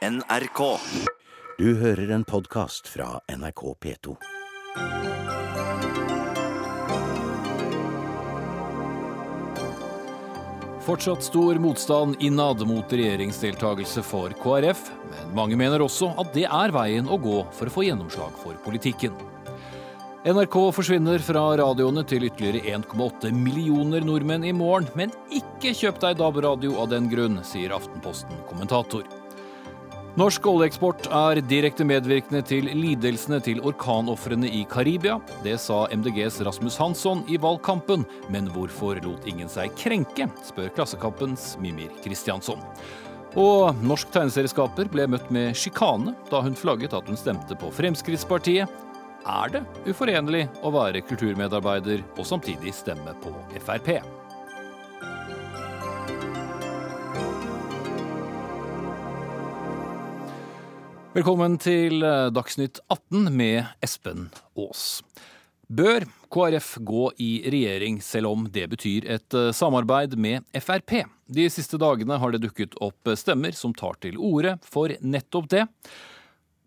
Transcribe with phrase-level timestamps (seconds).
[0.00, 0.78] NRK.
[1.58, 4.14] Du hører en podkast fra NRK P2.
[10.86, 16.72] Fortsatt stor motstand innad mot regjeringsdeltakelse for KrF, men mange mener også at det er
[16.72, 19.12] veien å gå for å få gjennomslag for politikken.
[20.24, 26.22] NRK forsvinner fra radioene til ytterligere 1,8 millioner nordmenn i morgen, men ikke kjøp deg
[26.24, 29.19] DAB-radio av den grunn, sier Aftenposten-kommentator.
[30.18, 35.20] Norsk oljeeksport er direkte medvirkende til lidelsene til orkanofrene i Karibia.
[35.44, 41.52] Det sa MDGs Rasmus Hansson i valgkampen, men hvorfor lot ingen seg krenke, spør Klassekampens
[41.62, 42.58] Mimir Kristiansson.
[43.38, 48.66] Og norsk tegneserieskaper ble møtt med sjikane da hun flagget at hun stemte på Fremskrittspartiet.
[49.30, 54.19] Er det uforenlig å være kulturmedarbeider og samtidig stemme på Frp?
[61.10, 65.00] Velkommen til eh, Dagsnytt 18 med Espen Aas.
[65.66, 71.00] Bør KrF gå i regjering selv om det betyr et eh, samarbeid med Frp?
[71.26, 75.64] De siste dagene har det dukket opp stemmer som tar til orde for nettopp det.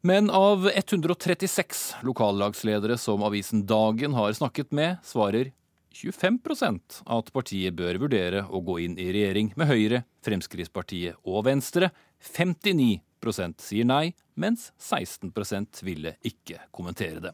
[0.03, 5.53] Men av 136 lokallagsledere som avisen Dagen har snakket med, svarer
[5.95, 11.93] 25% at partiet bør vurdere å gå inn i regjering med Høyre, Fremskrittspartiet og Venstre.
[12.35, 12.99] 59
[13.31, 17.33] sier nei, mens 16% ville ikke kommentere det.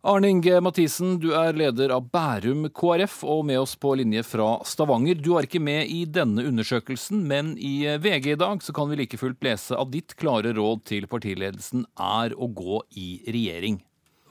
[0.00, 4.54] Arne Inge Mathisen, du er leder av Bærum KrF og med oss på linje fra
[4.64, 5.18] Stavanger.
[5.20, 8.96] Du er ikke med i denne undersøkelsen, men i VG i dag så kan vi
[9.02, 13.82] like fullt lese at ditt klare råd til partiledelsen er å gå i regjering.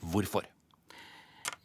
[0.10, 0.50] Hvorfor?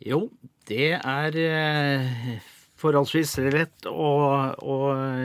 [0.05, 0.27] Jo,
[0.69, 4.11] det er eh, forholdsvis lett å,
[4.59, 4.77] å,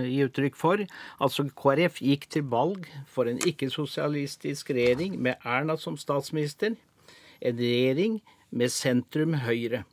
[0.05, 0.83] gi uttrykk for.
[1.19, 6.77] Altså KrF gikk til valg for en ikke-sosialistisk regjering med Erna som statsminister.
[7.41, 9.83] En regjering med sentrum Høyre.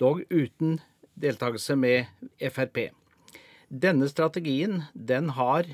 [0.00, 0.80] Dog uten
[1.16, 2.06] deltakelse med
[2.40, 2.90] Frp.
[3.68, 5.64] Denne strategien, den har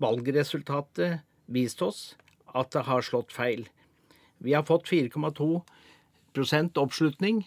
[0.00, 2.14] valgresultatet vist oss
[2.54, 3.66] at det har slått feil.
[4.38, 7.44] Vi har fått 4,2% oppslutning,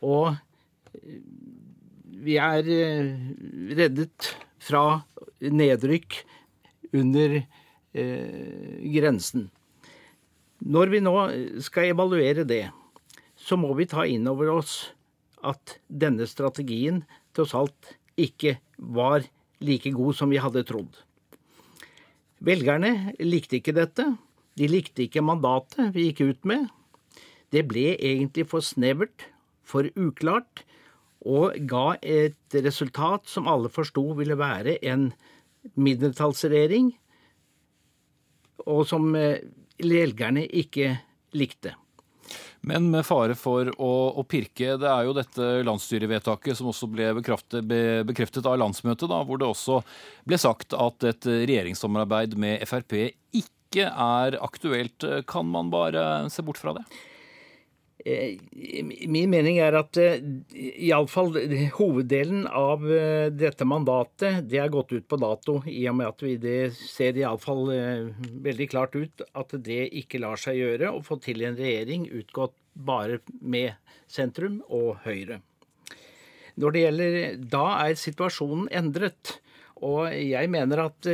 [0.00, 0.36] og
[2.24, 3.12] vi er eh,
[3.76, 4.32] reddet
[4.62, 5.02] fra
[5.40, 6.22] nedrykk
[6.96, 9.50] under eh, grensen.
[10.66, 11.14] Når vi nå
[11.62, 12.64] skal evaluere det,
[13.36, 14.78] så må vi ta inn over oss
[15.46, 17.02] at denne strategien
[17.36, 19.26] tross alt ikke var
[19.60, 20.96] like god som vi hadde trodd.
[22.44, 24.08] Velgerne likte ikke dette.
[24.56, 26.66] De likte ikke mandatet vi gikk ut med.
[27.52, 29.28] Det ble egentlig for snevert,
[29.66, 30.64] for uklart,
[31.26, 35.08] og ga et resultat som alle forsto ville være en
[35.74, 36.92] mindretallsregjering,
[38.66, 39.42] og som eh,
[39.82, 40.94] velgerne ikke
[41.36, 41.74] likte.
[42.66, 47.12] Men med fare for å, å, pirke, det er jo dette landsstyrevedtaket som også ble
[47.20, 49.82] bekreftet, be, bekreftet av landsmøtet, da, hvor det også
[50.26, 52.96] ble sagt at et regjeringssamarbeid med Frp
[53.38, 55.06] ikke er aktuelt.
[55.30, 56.86] Kan man bare se bort fra det?
[58.06, 58.38] Eh,
[59.10, 60.20] min mening er at eh,
[60.86, 61.32] iallfall
[61.74, 66.22] hoveddelen av eh, dette mandatet det er gått ut på dato, i og med at
[66.22, 67.64] vi det ser iallfall
[68.46, 72.54] veldig klart ut at det ikke lar seg gjøre å få til en regjering utgått
[72.78, 73.74] bare med
[74.06, 75.40] sentrum og Høyre.
[76.62, 79.40] Når det gjelder Da er situasjonen endret.
[79.84, 81.08] Og jeg mener at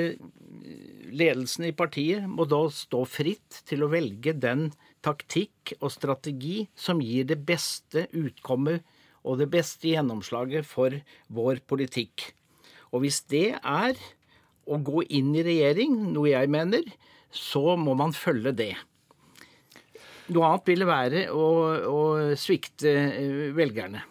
[1.10, 4.68] ledelsen i partiet må da stå fritt til å velge den
[5.02, 8.86] taktikk og strategi som gir det beste utkommet
[9.22, 10.94] og det beste gjennomslaget for
[11.32, 12.32] vår politikk.
[12.92, 13.98] Og hvis det er
[14.68, 16.86] å gå inn i regjering, noe jeg mener,
[17.32, 18.72] så må man følge det.
[20.32, 21.46] Noe annet ville være å,
[21.88, 22.00] å
[22.38, 24.04] svikte eh, velgerne.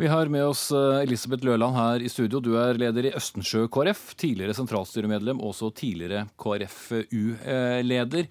[0.00, 2.40] Vi har med oss eh, Elisabeth Løland her i studio.
[2.42, 8.26] Du er leder i Østensjø KrF, tidligere sentralstyremedlem, også tidligere KrFU-leder.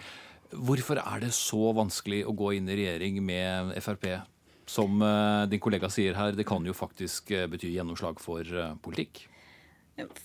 [0.51, 4.07] Hvorfor er det så vanskelig å gå inn i regjering med Frp?
[4.69, 8.75] Som eh, din kollega sier her, det kan jo faktisk eh, bety gjennomslag for eh,
[8.83, 9.25] politikk.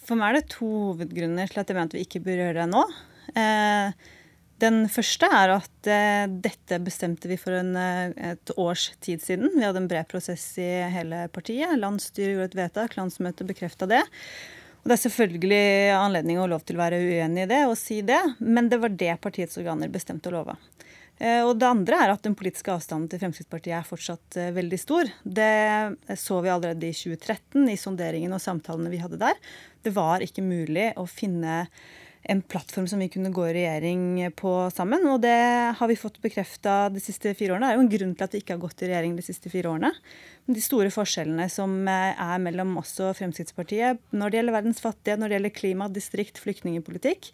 [0.07, 2.63] For meg er det to hovedgrunner til at jeg mener at vi ikke bør gjøre
[2.63, 2.85] det nå.
[4.63, 5.89] Den første er at
[6.47, 9.51] dette bestemte vi for en, et års tid siden.
[9.53, 11.75] Vi hadde en bred prosess i hele partiet.
[11.77, 14.01] Landsstyret gjorde et vedtak, landsmøtet bekrefta det.
[14.87, 15.65] Og Det er selvfølgelig
[15.99, 18.93] anledning og lov til å være uenig i det og si det, men det var
[18.95, 20.55] det partiets organer bestemte å love.
[21.19, 24.79] Eh, og det andre er at den politiske avstanden til Fremskrittspartiet er fortsatt eh, veldig
[24.79, 25.11] stor.
[25.27, 25.51] Det
[26.23, 29.43] så vi allerede i 2013 i sonderingen og samtalene vi hadde der.
[29.83, 31.65] Det var ikke mulig å finne
[32.29, 35.05] en plattform som vi kunne gå i regjering på sammen.
[35.11, 35.37] Og det
[35.79, 37.69] har vi fått bekrefta de siste fire årene.
[37.69, 39.53] Det er jo en grunn til at vi ikke har gått i regjering de siste
[39.53, 39.93] fire årene.
[40.51, 45.29] De store forskjellene som er mellom oss og Fremskrittspartiet når det gjelder verdens fattige, når
[45.29, 47.31] det gjelder klima, distrikt, flyktningpolitikk,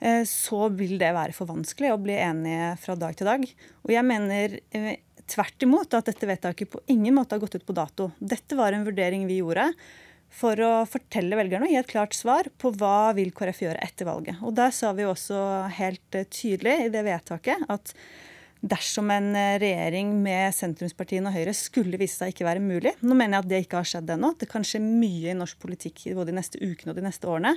[0.00, 3.46] eh, så vil det være for vanskelig å bli enige fra dag til dag.
[3.86, 4.98] Og jeg mener eh,
[5.28, 8.10] tvert imot at dette vedtaket på ingen måte har gått ut på dato.
[8.20, 9.70] Dette var en vurdering vi gjorde
[10.34, 14.08] for å fortelle velgerne og gi et klart svar på hva vil KrF gjøre etter
[14.08, 14.40] valget.
[14.44, 15.38] Og Der sa vi også
[15.78, 17.94] helt eh, tydelig i det vedtaket at
[18.60, 23.14] dersom en eh, regjering med sentrumspartiene og Høyre skulle vise seg ikke være mulig Nå
[23.14, 24.34] mener jeg at det ikke har skjedd ennå.
[24.38, 27.54] Det kan skje mye i norsk politikk både de neste ukene og de neste årene.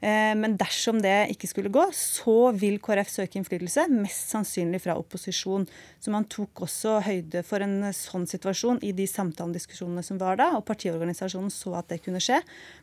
[0.00, 4.94] Eh, men dersom det ikke skulle gå, så vil KrF søke innflytelse, mest sannsynlig fra
[4.98, 5.66] opposisjon.
[5.98, 10.52] Så man tok også høyde for en sånn situasjon i de samtalediskusjonene som var da,
[10.58, 12.38] og partiorganisasjonen så at det kunne skje.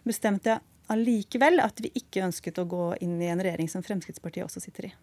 [0.07, 0.59] Bestemte
[0.91, 4.91] allikevel at vi ikke ønsket å gå inn i en regjering som Fremskrittspartiet også sitter
[4.91, 4.93] i.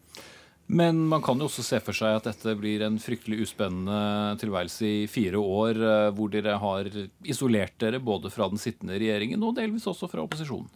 [0.73, 4.87] Men man kan jo også se for seg at dette blir en fryktelig uspennende tilværelse
[4.87, 6.93] i fire år, eh, hvor dere har
[7.25, 10.71] isolert dere både fra den sittende regjeringen og delvis også fra opposisjonen.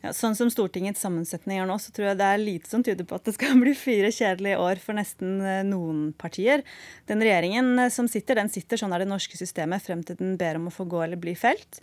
[0.00, 3.04] Ja, sånn som Stortingets sammensetning er nå, så tror jeg det er lite som tyder
[3.04, 6.64] på at det skal bli fire kjedelige år for nesten eh, noen partier.
[7.10, 10.38] Den regjeringen eh, som sitter, den sitter sånn er det norske systemet frem til den
[10.40, 11.82] ber om å få gå eller bli felt.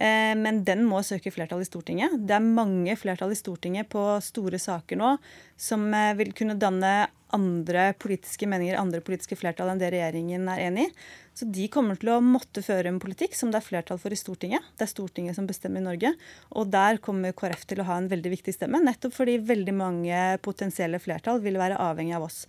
[0.00, 2.16] Eh, men den må søke flertall i Stortinget.
[2.24, 5.12] Det er mange flertall i Stortinget på store saker nå
[5.60, 5.84] som
[6.16, 10.92] vil kunne danne andre politiske meninger, andre politiske flertall enn det regjeringen er enig i.
[11.38, 14.18] Så de kommer til å måtte føre en politikk som det er flertall for i
[14.18, 14.64] Stortinget.
[14.74, 16.10] Det er Stortinget som bestemmer i Norge.
[16.58, 20.22] Og der kommer KrF til å ha en veldig viktig stemme, nettopp fordi veldig mange
[20.42, 22.40] potensielle flertall vil være avhengig av oss.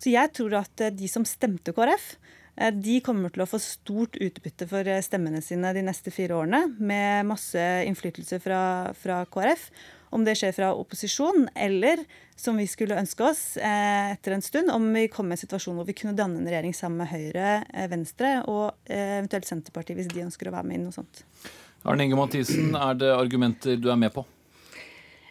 [0.00, 2.14] Så jeg tror at eh, de som stemte KrF,
[2.56, 6.40] eh, de kommer til å få stort utbytte for eh, stemmene sine de neste fire
[6.40, 8.62] årene, med masse innflytelse fra,
[8.96, 9.68] fra KrF.
[10.10, 12.02] Om det skjer fra opposisjon, eller
[12.38, 15.76] som vi skulle ønske oss eh, etter en stund, om vi kommer i en situasjon
[15.78, 20.00] hvor vi kunne danne en regjering sammen med Høyre, eh, Venstre og eh, eventuelt Senterpartiet,
[20.00, 21.22] hvis de ønsker å være med i noe sånt.
[21.86, 24.26] Arne Inge Mathisen, er det argumenter du er med på?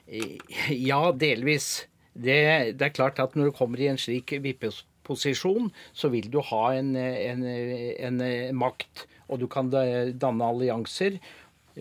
[0.09, 1.67] Ja, delvis.
[2.13, 2.39] Det,
[2.79, 6.63] det er klart at når du kommer i en slik vippeposisjon, så vil du ha
[6.79, 8.23] en, en, en
[8.57, 11.19] makt, og du kan danne allianser.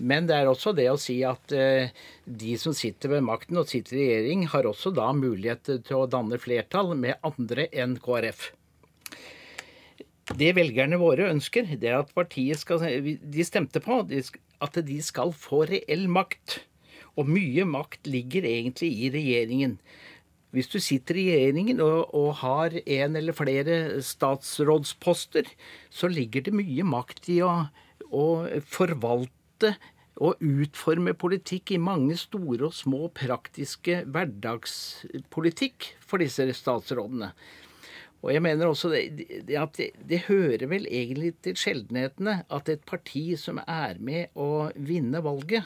[0.00, 1.90] Men det er også det å si at eh,
[2.24, 6.08] de som sitter ved makten og sitter i regjering, har også da mulighet til å
[6.10, 8.50] danne flertall med andre enn KrF.
[10.36, 15.32] Det velgerne våre ønsker, det er at partiet skal De stemte på at de skal
[15.32, 16.60] få reell makt.
[17.18, 19.78] Og mye makt ligger egentlig i regjeringen.
[20.54, 25.48] Hvis du sitter i regjeringen og, og, har en eller flere statsrådsposter,
[25.92, 27.50] så ligger det mye makt i å,
[28.08, 28.24] å
[28.64, 29.76] forvalte beslutte
[30.19, 37.32] og utforme politikk i mange store og små praktiske hverdagspolitikk for disse statsrådene.
[38.22, 42.82] Og jeg mener også det, at det, det, hører vel egentlig til sjeldenhetene at et
[42.82, 45.62] parti som er med å vinne valget,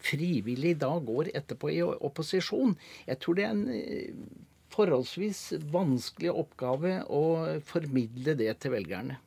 [0.00, 2.72] frivillig da går etterpå i opposisjon.
[3.04, 4.14] Jeg tror det er en eh,
[4.72, 9.20] forholdsvis vanskelig oppgave å formidle det til velgerne.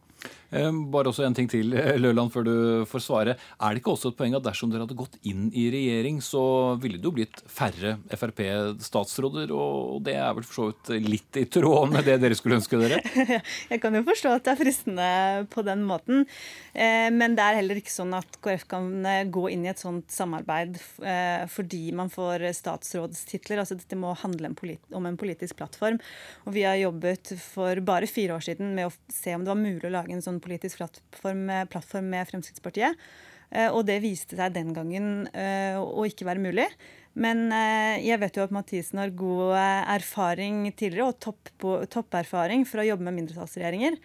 [0.53, 2.55] Bare også en ting til, eh, Løland, før du
[2.89, 3.35] får svare.
[3.57, 6.43] Er det ikke også et poeng at dersom dere hadde gått inn i regjering, så
[6.81, 11.47] ville det jo blitt færre Frp-statsråder, og det er vel for så vidt litt i
[11.49, 13.01] tråd med det dere skulle ønske dere?
[13.71, 15.09] Jeg kan jo forstå at det er fristende
[15.53, 16.27] på den måten,
[16.73, 19.81] eh, men det er heller ikke sånn at KrF kan eh, gå inn i et
[19.81, 20.77] sånt samarbeid
[21.53, 23.59] fordi man får statsrådstitler.
[23.61, 24.51] Altså dette må handle
[24.95, 25.99] om en politisk plattform.
[26.45, 29.59] Og vi har jobbet for bare fire år siden med å se om det var
[29.59, 32.99] mulig å lage en sånn politisk plattform, plattform med Fremskrittspartiet.
[33.53, 36.67] Eh, og det viste seg den gangen eh, å ikke være mulig.
[37.13, 39.57] Men eh, jeg vet jo at Mathisen har god
[39.93, 41.51] erfaring tidligere, og topp
[41.93, 43.99] topperfaring for å jobbe med mindretallsregjeringer.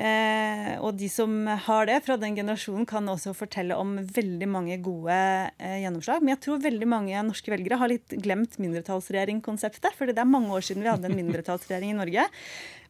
[0.00, 1.32] Eh, og de som
[1.66, 6.22] har det fra den generasjonen, kan også fortelle om veldig mange gode eh, gjennomslag.
[6.22, 9.92] Men jeg tror veldig mange norske velgere har litt glemt mindretallsregjeringkonseptet.
[9.98, 12.28] For det er mange år siden vi hadde en mindretallsregjering i Norge.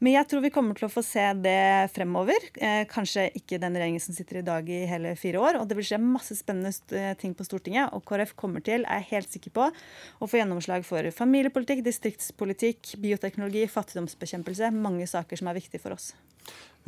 [0.00, 2.46] Men jeg tror vi kommer til å få se det fremover.
[2.56, 5.60] Eh, kanskje ikke den regjeringen som sitter i dag i hele fire år.
[5.60, 7.90] Og det vil skje masse spennende eh, ting på Stortinget.
[7.96, 12.94] Og KrF kommer til, er jeg helt sikker på, å få gjennomslag for familiepolitikk, distriktspolitikk,
[13.02, 14.72] bioteknologi, fattigdomsbekjempelse.
[14.78, 16.14] Mange saker som er viktige for oss.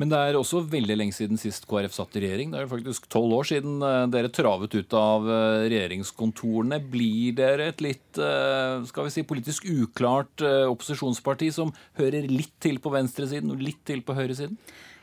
[0.01, 2.53] Men det er også veldig lenge siden sist KrF satt i regjering.
[2.55, 6.79] Det er faktisk tolv år siden eh, dere travet ut av eh, regjeringskontorene.
[6.93, 12.81] Blir dere et litt eh, skal vi si, politisk uklart opposisjonsparti som hører litt til
[12.83, 14.57] på venstresiden og litt til på høyresiden?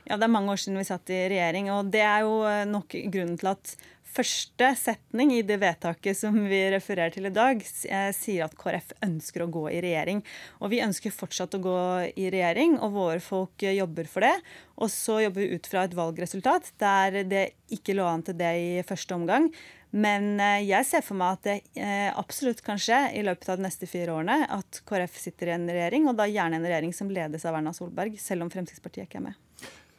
[0.09, 2.41] Ja, Det er mange år siden vi satt i regjering, og det er jo
[2.71, 3.75] nok grunnen til at
[4.13, 8.91] første setning i det vedtaket som vi refererer til i dag, eh, sier at KrF
[9.05, 10.23] ønsker å gå i regjering.
[10.59, 11.79] Og vi ønsker fortsatt å gå
[12.15, 14.35] i regjering, og våre folk jobber for det.
[14.77, 18.53] Og så jobber vi ut fra et valgresultat der det ikke lå an til det
[18.57, 19.51] i første omgang.
[19.91, 23.57] Men eh, jeg ser for meg at det eh, absolutt kan skje i løpet av
[23.57, 26.93] de neste fire årene at KrF sitter i en regjering, og da gjerne en regjering
[26.93, 29.45] som ledes av Erna Solberg, selv om Fremskrittspartiet ikke er med.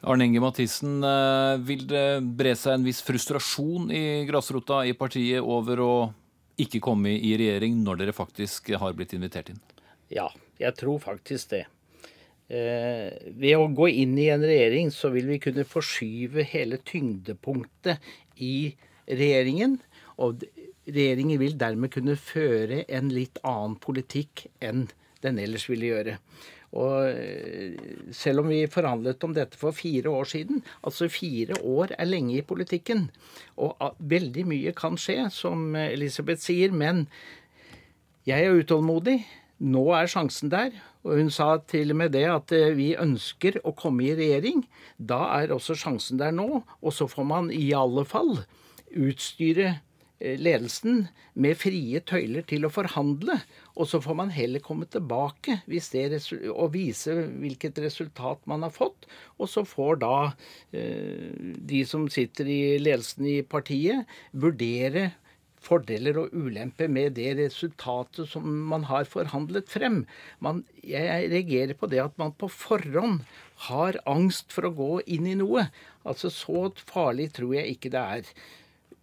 [0.01, 5.45] Arne Inge Mathisen, eh, vil det bre seg en viss frustrasjon i grasrota i partiet
[5.45, 5.93] over å
[6.61, 9.61] ikke komme i regjering når dere faktisk har blitt invitert inn?
[10.09, 10.27] Ja,
[10.59, 11.65] jeg tror faktisk det.
[12.51, 18.01] Eh, ved å gå inn i en regjering så vil vi kunne forskyve hele tyngdepunktet
[18.41, 18.73] i
[19.07, 19.77] regjeringen.
[20.17, 20.41] Og
[20.89, 24.87] regjeringen vil dermed kunne føre en litt annen politikk enn
[25.21, 26.17] den ellers ville gjøre.
[26.71, 27.75] Og eh,
[28.15, 32.37] selv om vi forhandlet om dette for fire år siden Altså fire år er lenge
[32.37, 33.09] i politikken.
[33.59, 36.71] Og veldig mye kan skje, som Elisabeth sier.
[36.71, 37.07] Men
[38.27, 39.19] jeg er utålmodig.
[39.61, 40.71] Nå er sjansen der.
[41.03, 44.63] Og hun sa til og med det at eh, vi ønsker å komme i regjering.
[44.97, 46.63] Da er også sjansen der nå.
[46.81, 48.43] Og så får man i alle fall
[48.91, 49.79] utstyre
[50.21, 53.39] ledelsen med frie tøyler til å forhandle.
[53.75, 55.61] Og så får man heller komme tilbake
[56.51, 59.07] og vise hvilket resultat man har fått.
[59.41, 60.15] Og så får da
[60.75, 65.11] eh, de som sitter i ledelsen i partiet, vurdere
[65.61, 70.03] fordeler og ulemper med det resultatet som man har forhandlet frem.
[70.41, 73.21] Man, jeg reagerer på det at man på forhånd
[73.67, 75.67] har angst for å gå inn i noe.
[76.01, 78.33] Altså Så farlig tror jeg ikke det er.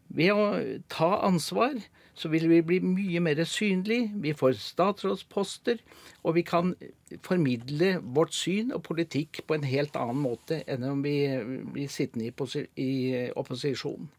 [0.09, 0.45] Ved å
[0.89, 1.77] ta ansvar
[2.19, 4.09] så vil vi bli mye mer synlige.
[4.23, 5.79] Vi får statsrådsposter,
[6.27, 6.73] og vi kan
[7.25, 11.21] formidle vårt syn og politikk på en helt annen måte enn om vi
[11.75, 12.33] blir sittende
[12.75, 12.91] i,
[13.39, 14.11] opposisjon.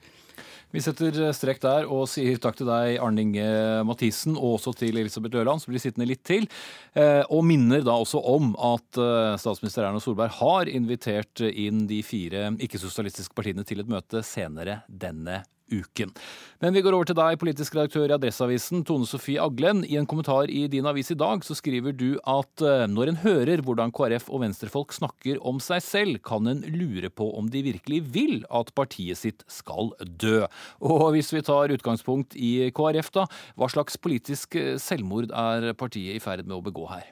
[0.70, 3.46] Vi setter strekk der og sier takk til deg, Arne Inge
[3.90, 6.46] Mathisen, og også til Elisabeth Løland, som blir sittende litt til.
[6.94, 12.04] Eh, og minner da også om at eh, statsminister Erna Solberg har invitert inn de
[12.06, 16.14] fire ikke-sosialistiske partiene til et møte senere denne uken.
[16.60, 19.86] Men vi går over til deg, politisk redaktør i Adresseavisen, Tone Sofie Aglen.
[19.88, 23.22] I en kommentar i din avis i dag så skriver du at eh, når en
[23.24, 27.64] hører hvordan KrF og venstrefolk snakker om seg selv, kan en lure på om de
[27.70, 30.44] virkelig vil at partiet sitt skal dø.
[30.84, 36.18] Og hvis vi tar utgangspunkt i KrF, da, hva slags politisk eh, selvmord er partiet
[36.18, 37.08] i ferd med å begå her?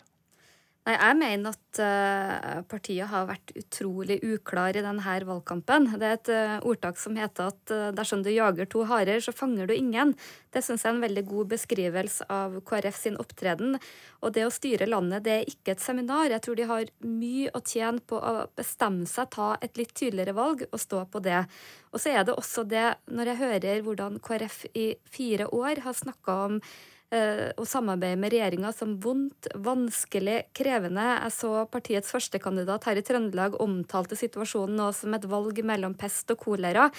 [0.87, 5.89] Nei, Jeg mener at uh, partiet har vært utrolig uklar i denne valgkampen.
[5.99, 9.33] Det er et uh, ordtak som heter at uh, dersom du jager to harer, så
[9.35, 10.15] fanger du ingen.
[10.55, 13.75] Det syns jeg er en veldig god beskrivelse av KrF sin opptreden.
[14.23, 16.31] Og det å styre landet, det er ikke et seminar.
[16.31, 20.39] Jeg tror de har mye å tjene på å bestemme seg, ta et litt tydeligere
[20.39, 21.43] valg og stå på det.
[21.91, 25.99] Og så er det også det, når jeg hører hvordan KrF i fire år har
[25.99, 26.61] snakka om
[27.07, 31.05] å samarbeide med regjeringa som vondt, vanskelig, krevende.
[31.23, 36.33] Jeg så partiets førstekandidat her i Trøndelag omtalte situasjonen nå som et valg mellom pest
[36.35, 36.89] og kolera.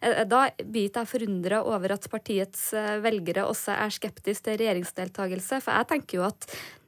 [0.00, 5.60] Eh, da blir jeg forundra over at partiets eh, velgere også er skeptiske til regjeringsdeltakelse.
[5.64, 6.46] For jeg tenker jo at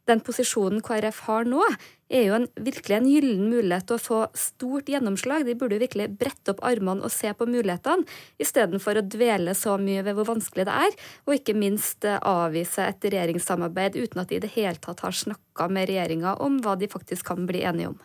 [0.09, 1.63] den posisjonen KrF har nå,
[2.09, 5.45] er jo en, virkelig en gyllen mulighet til å få stort gjennomslag.
[5.45, 8.09] De burde virkelig brette opp armene og se på mulighetene,
[8.41, 10.99] istedenfor å dvele så mye ved hvor vanskelig det er,
[11.29, 15.17] og ikke minst eh, avvise et regjeringssamarbeid uten at de i det hele tatt har
[15.17, 18.01] snakka med regjeringa om hva de faktisk kan bli enige om.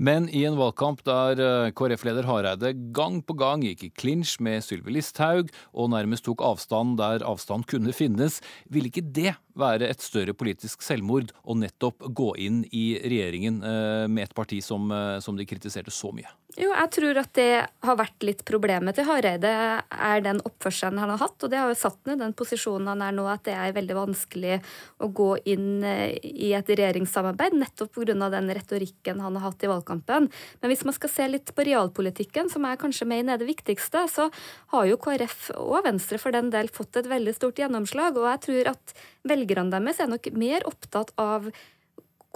[0.00, 4.64] Men i en valgkamp der eh, KrF-leder Hareide gang på gang gikk i klinsj med
[4.64, 8.38] Sylvi Listhaug og nærmest tok avstand der avstand kunne finnes,
[8.72, 14.06] ville ikke det være et større politisk selvmord å nettopp gå inn i regjeringen eh,
[14.08, 16.32] med et parti som, eh, som de kritiserte så mye?
[16.60, 17.52] Jo, jeg tror at det
[17.86, 19.50] har vært litt problemet til Hareide,
[19.80, 21.38] er den oppførselen han har hatt.
[21.40, 23.96] Og det har jo satt ned den posisjonen han er nå, at det er veldig
[23.96, 24.58] vanskelig
[25.00, 28.28] å gå inn eh, i et regjeringssamarbeid, nettopp pga.
[28.34, 30.28] den retorikken han har hatt i valgkampen.
[30.60, 34.04] Men hvis man skal se litt på realpolitikken, som er kanskje mener er det viktigste,
[34.12, 34.28] så
[34.74, 38.20] har jo KrF og Venstre for den del fått et veldig stort gjennomslag.
[38.20, 38.96] Og jeg tror at
[39.32, 41.48] velgerne deres er nok mer opptatt av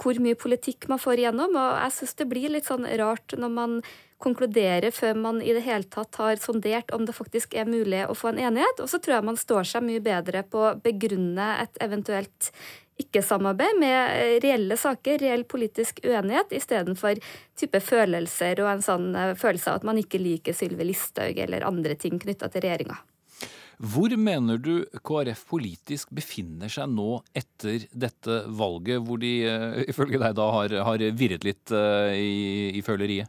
[0.01, 1.55] hvor mye politikk man får igjennom.
[1.55, 3.79] Og jeg syns det blir litt sånn rart når man
[4.21, 8.15] konkludere før man i det hele tatt har sondert om det faktisk er mulig å
[8.15, 8.79] få en enighet.
[8.79, 12.51] Og så tror jeg man står seg mye bedre på å begrunne et eventuelt
[13.01, 17.19] ikke-samarbeid med reelle saker, reell politisk uenighet, istedenfor
[17.59, 21.67] type følelser og en sånn eh, følelse av at man ikke liker Sylvi Listhaug eller
[21.67, 22.95] andre ting knytta til regjeringa.
[23.75, 30.21] Hvor mener du KrF politisk befinner seg nå etter dette valget, hvor de eh, ifølge
[30.21, 33.27] deg da har, har virret litt i, i føleriet?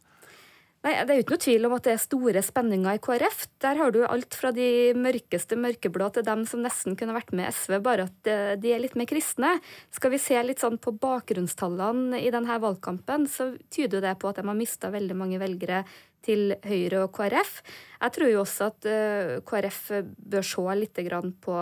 [0.86, 3.40] Nei, Det er jo ikke noe tvil om at det er store spenninger i KrF.
[3.64, 7.50] Der har du alt fra de mørkeste mørkeblå til dem som nesten kunne vært med
[7.50, 8.30] SV, bare at
[8.62, 9.56] de er litt mer kristne.
[9.90, 14.38] Skal vi se litt sånn på bakgrunnstallene i denne valgkampen, så tyder det på at
[14.38, 15.82] de har mista veldig mange velgere
[16.22, 17.58] til Høyre og KrF.
[17.98, 19.82] Jeg tror jo også at eh, KrF
[20.22, 21.02] bør se litt
[21.42, 21.58] på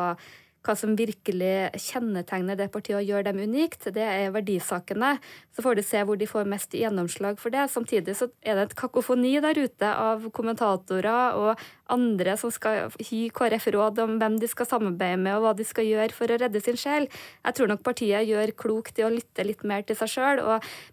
[0.65, 5.15] hva som virkelig kjennetegner det partiet og gjør dem unikt, det er verdisakene.
[5.55, 7.67] Så får du se hvor de får mest gjennomslag for det.
[7.73, 11.61] Samtidig så er det et kakofoni der ute av kommentatorer og
[11.93, 15.67] andre som skal gi KrF råd om hvem de skal samarbeide med og hva de
[15.69, 17.11] skal gjøre for å redde sin sjel.
[17.45, 20.43] Jeg tror nok partiet gjør klokt i å lytte litt mer til seg sjøl,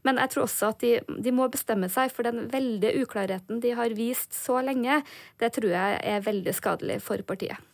[0.04, 3.76] men jeg tror også at de, de må bestemme seg, for den veldige uklarheten de
[3.78, 5.02] har vist så lenge,
[5.40, 7.71] det tror jeg er veldig skadelig for partiet.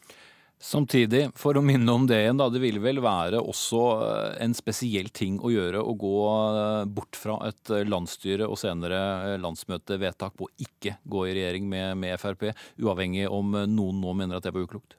[0.58, 4.56] Samtidig, for å minne om det igjen, da, det ville vel være også eh, en
[4.58, 10.34] spesiell ting å gjøre å gå eh, bort fra et eh, landsstyre og senere landsmøtevedtak
[10.34, 12.50] på å ikke gå i regjering med, med Frp,
[12.82, 14.98] uavhengig om noen nå mener at det var uklokt?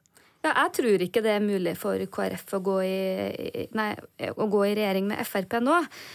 [0.48, 3.88] Ja, jeg tror ikke det er mulig for KrF å gå i, nei,
[4.32, 5.74] å gå i regjering med Frp nå.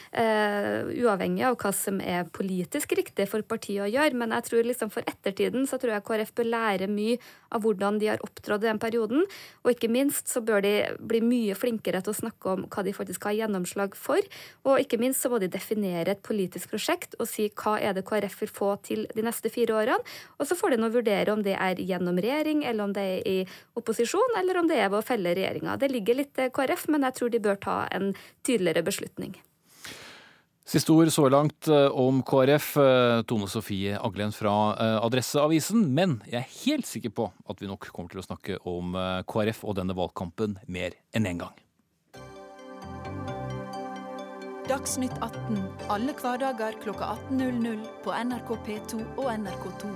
[0.10, 4.18] Uh, uavhengig av hva som er politisk riktig for partiet å gjøre.
[4.18, 7.20] Men jeg tror liksom for ettertiden så tror jeg KrF bør lære mye
[7.54, 9.28] av hvordan de har opptrådt i den perioden.
[9.62, 12.96] Og ikke minst så bør de bli mye flinkere til å snakke om hva de
[12.98, 14.34] faktisk har gjennomslag for.
[14.66, 18.06] Og ikke minst så må de definere et politisk prosjekt og si hva er det
[18.10, 20.02] KrF vil få til de neste fire årene.
[20.42, 23.30] Og så får de nå vurdere om det er gjennom regjering, eller om det er
[23.30, 23.38] i
[23.78, 25.78] opposisjon opposisjon, eller om det er ved å felle regjeringa.
[25.78, 29.36] Det ligger litt til KrF, men jeg tror de bør ta en tydeligere beslutning.
[30.66, 35.94] Siste ord så langt eh, om KrF, eh, Tone Sofie Aglen fra eh, Adresseavisen.
[35.94, 38.96] Men jeg er helt sikker på at vi nok kommer til å snakke om
[39.28, 41.56] KrF og denne valgkampen mer enn én en gang.
[44.64, 45.60] Dagsnytt 18
[45.92, 49.92] alle hverdager klokka 18.00 på NRK P2 og NRK2.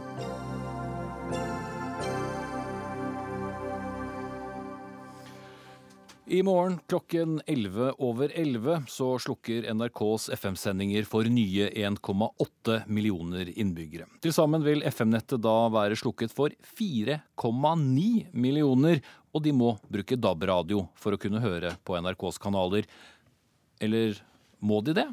[6.30, 14.10] I morgen klokken 11 over 11 så slukker NRKs FM-sendinger for nye 1,8 millioner innbyggere.
[14.20, 19.00] Til sammen vil FM-nettet da være slukket for 4,9 millioner,
[19.32, 22.92] og de må bruke DAB-radio for å kunne høre på NRKs kanaler.
[23.80, 24.20] Eller
[24.60, 25.08] må de det?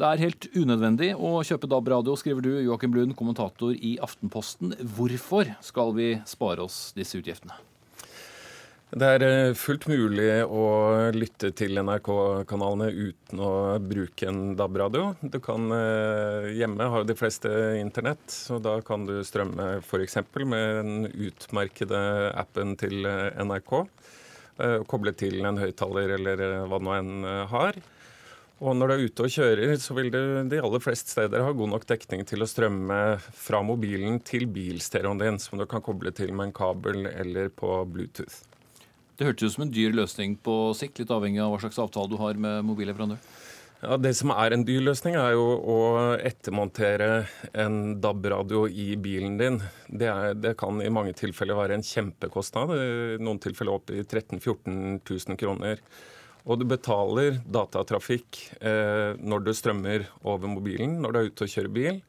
[0.00, 4.78] Det er helt unødvendig å kjøpe DAB-radio, skriver du, Joakim Blund, kommentator i Aftenposten.
[4.96, 7.60] Hvorfor skal vi spare oss disse utgiftene?
[8.88, 10.62] Det er eh, fullt mulig å
[11.12, 13.50] lytte til NRK-kanalene uten å
[13.84, 15.10] bruke en DAB-radio.
[15.20, 20.16] Du kan eh, Hjemme har de fleste internett, så da kan du strømme f.eks.
[20.40, 22.00] med den utmerkede
[22.32, 23.76] appen til eh, NRK.
[24.90, 27.76] Koble til en høyttaler eller hva nå enn har.
[28.58, 30.20] Og når du er ute og kjører, så vil du
[30.50, 35.22] de aller fleste steder ha god nok dekning til å strømme fra mobilen til bilstereoen
[35.22, 38.48] din, som du kan koble til med en kabel eller på Bluetooth.
[39.18, 42.12] Det hørtes ut som en dyr løsning på sikt, litt avhengig av hva slags avtale
[42.12, 43.18] du har med mobilleverandør.
[43.82, 45.78] Ja, Det som er en dyr løsning, er jo å
[46.18, 49.58] ettermontere en DAB-radio i bilen din.
[49.86, 54.04] Det, er, det, kan i mange tilfeller være en kjempekostnad, i noen tilfeller opp i
[54.04, 55.82] 13 000-14 000 kroner.
[56.46, 61.54] Og du betaler datatrafikk eh, når du strømmer over mobilen når du er ute og
[61.54, 62.00] kjører bil.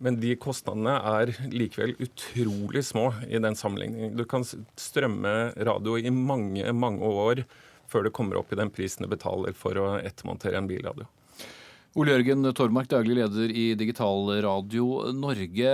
[0.00, 4.14] Men de kostnadene er likevel utrolig små i den sammenligningen.
[4.16, 7.44] Du kan strømme radio i mange, mange år
[7.90, 11.08] før du kommer opp i den prisen du betaler for å ettermontere en bilradio.
[11.98, 15.72] Ole Jørgen Tormark, daglig leder i Digital Radio Norge.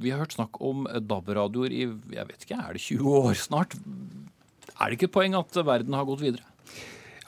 [0.00, 3.76] Vi har hørt snakk om DAB-radioer i jeg vet ikke, er det 20 år snart.
[4.78, 6.46] Er det ikke et poeng at verden har gått videre?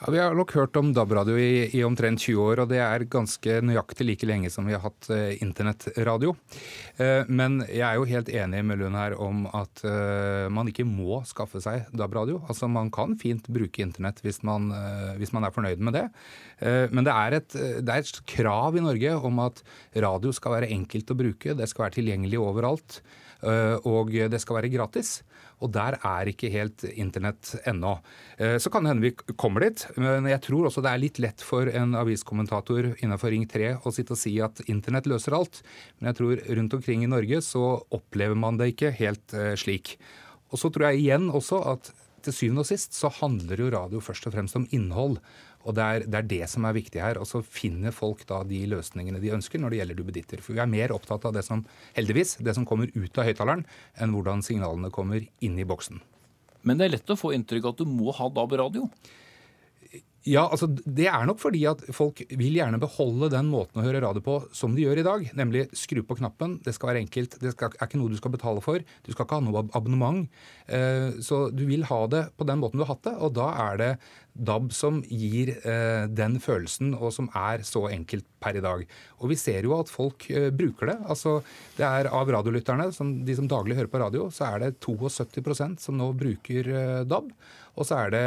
[0.01, 3.03] Ja, Vi har nok hørt om DAB-radio i, i, omtrent 20 år, og det er
[3.05, 6.31] ganske nøyaktig like lenge som vi har hatt eh, internettradio.
[6.97, 10.87] Eh, men jeg er jo helt enig med Lund her om at eh, man ikke
[10.89, 12.39] må skaffe seg DAB-radio.
[12.49, 16.07] Altså Man kan fint bruke internett hvis man, eh, hvis man er fornøyd med det.
[16.65, 19.61] Eh, men det er, et, det er et krav i Norge om at
[19.93, 23.03] radio skal være enkelt å bruke, det skal være tilgjengelig overalt.
[23.45, 25.19] Eh, og det skal være gratis.
[25.61, 27.95] Og der er ikke helt internett ennå.
[28.37, 31.21] Eh, så kan det hende vi kommer dit, men jeg tror også det er litt
[31.21, 35.61] lett for en aviskommentator innenfor Ring 3 å sitte og si at internett løser alt.
[35.99, 39.95] Men jeg tror rundt omkring i Norge så opplever man det ikke helt eh, slik.
[40.51, 41.93] Og så tror jeg igjen også at
[42.25, 45.17] til syvende og sist så handler jo radio først og fremst om innhold.
[45.65, 47.19] Og det er, det er, det som er viktig her.
[47.21, 50.43] Og så finner folk da de løsningene de ønsker når det gjelder duppeditter.
[50.45, 51.65] For vi er mer opptatt av det som,
[51.97, 53.65] heldigvis, det som kommer ut av høyttaleren,
[54.01, 56.01] enn hvordan signalene kommer inn i boksen.
[56.67, 58.85] Men det er lett å få inntrykk av at du må ha DAB-radio?
[60.29, 64.03] Ja, altså Det er nok fordi at folk vil gjerne beholde den måten å høre
[64.03, 65.23] radio på som de gjør i dag.
[65.37, 66.59] Nemlig skru på knappen.
[66.61, 67.39] Det skal være enkelt.
[67.41, 68.83] Det skal, er ikke noe du skal betale for.
[69.01, 70.27] Du skal ikke ha noe abonnement.
[70.69, 73.15] Eh, så du vil ha det på den måten du har hatt det.
[73.17, 73.89] Og da er det
[74.49, 78.85] DAB som gir eh, den følelsen, og som er så enkelt per i dag.
[79.25, 80.99] Og vi ser jo at folk eh, bruker det.
[81.09, 81.39] Altså
[81.79, 85.81] det er Av radiolytterne, som, de som daglig hører på radio, så er det 72%
[85.81, 86.69] som nå bruker
[87.09, 87.33] DAB.
[87.79, 88.25] Og så er det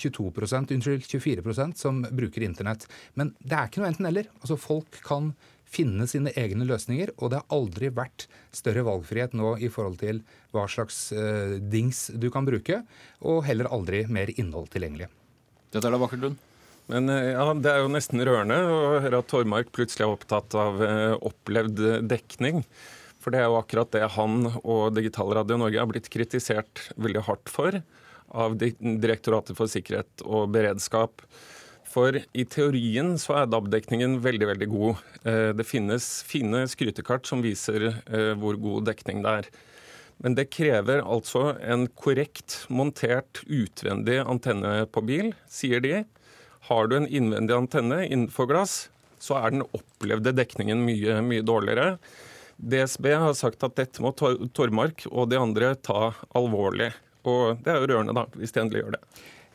[0.00, 2.86] 22% unnskyld, 24% som bruker internett.
[3.18, 4.30] Men det er ikke noe enten-eller.
[4.40, 5.32] Altså Folk kan
[5.68, 10.22] finne sine egne løsninger, og det har aldri vært større valgfrihet nå i forhold til
[10.56, 12.82] hva slags uh, dings du kan bruke,
[13.20, 15.10] og heller aldri mer innhold tilgjengelig.
[15.68, 16.44] Dette er da vakkert, Lund.
[16.88, 20.54] Men eh, ja, Det er jo nesten rørende å høre at Tormark plutselig er opptatt
[20.56, 22.62] av uh, opplevd dekning.
[23.20, 27.52] For det er jo akkurat det han og Digitalradio Norge har blitt kritisert veldig hardt
[27.52, 27.76] for
[28.30, 31.24] av Direktoratet for sikkerhet og beredskap.
[31.88, 35.00] For i teorien så er DAB-dekningen veldig veldig god.
[35.24, 39.50] Eh, det finnes fine skrytekart som viser eh, hvor god dekning det er.
[40.18, 46.02] Men det krever altså en korrekt montert utvendig antenne på bil, sier de.
[46.68, 48.88] Har du en innvendig antenne innenfor glass,
[49.22, 51.96] så er den opplevde dekningen mye, mye dårligere.
[52.58, 56.90] DSB har sagt at dette må Tormark og de andre ta alvorlig.
[57.28, 59.02] Og det er jo rørende, da, hvis de endelig gjør det.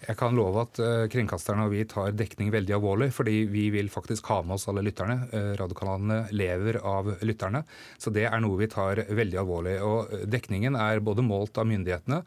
[0.03, 3.88] Jeg kan love at uh, kringkasterne og vi tar dekning veldig alvorlig, fordi vi vil
[3.91, 5.29] faktisk ha med oss alle lytterne.
[5.31, 7.63] Uh, radiokanalene lever av lytterne,
[7.95, 9.77] så det er noe vi tar veldig alvorlig.
[9.86, 12.19] Og eh, dekningen er både målt av myndighetene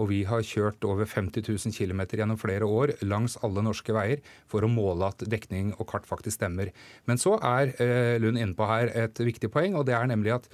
[0.00, 4.22] og vi har kjørt over 50 000 km gjennom flere år langs alle norske veier
[4.50, 6.72] for å måle at dekning og kart faktisk stemmer.
[7.08, 10.36] Men så er eh, Lund inne på her et viktig poeng, og det er nemlig
[10.38, 10.48] at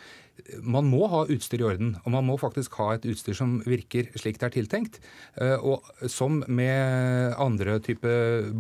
[0.62, 1.94] man må ha utstyr i orden.
[2.04, 5.00] Og man må faktisk ha et utstyr som virker slik det er tiltenkt.
[5.40, 8.12] Eh, og som med andre type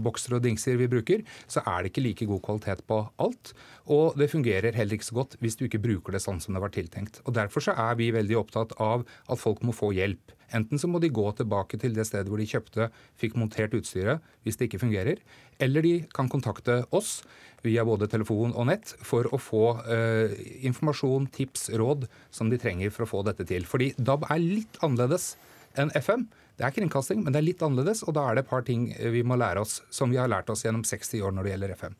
[0.04, 3.54] bokser og dingser vi bruker, så er det ikke like god kvalitet på alt.
[3.88, 6.64] Og det fungerer heller ikke så godt hvis du ikke bruker det sånn som det
[6.64, 7.22] var tiltenkt.
[7.26, 10.34] Og Derfor så er vi veldig opptatt av at folk må få hjelp.
[10.56, 12.88] Enten så må de gå tilbake til det stedet hvor de kjøpte,
[13.20, 15.20] fikk montert utstyret hvis det ikke fungerer,
[15.58, 17.22] eller de kan kontakte oss
[17.66, 20.34] via både telefon og nett for å få eh,
[20.68, 23.66] informasjon, tips, råd som de trenger for å få dette til.
[23.66, 25.32] Fordi DAB er litt annerledes
[25.78, 26.28] enn FM.
[26.58, 28.88] Det er kringkasting, men det er litt annerledes, og da er det et par ting
[29.14, 31.74] vi må lære oss, som vi har lært oss gjennom 60 år når det gjelder
[31.78, 31.98] FM.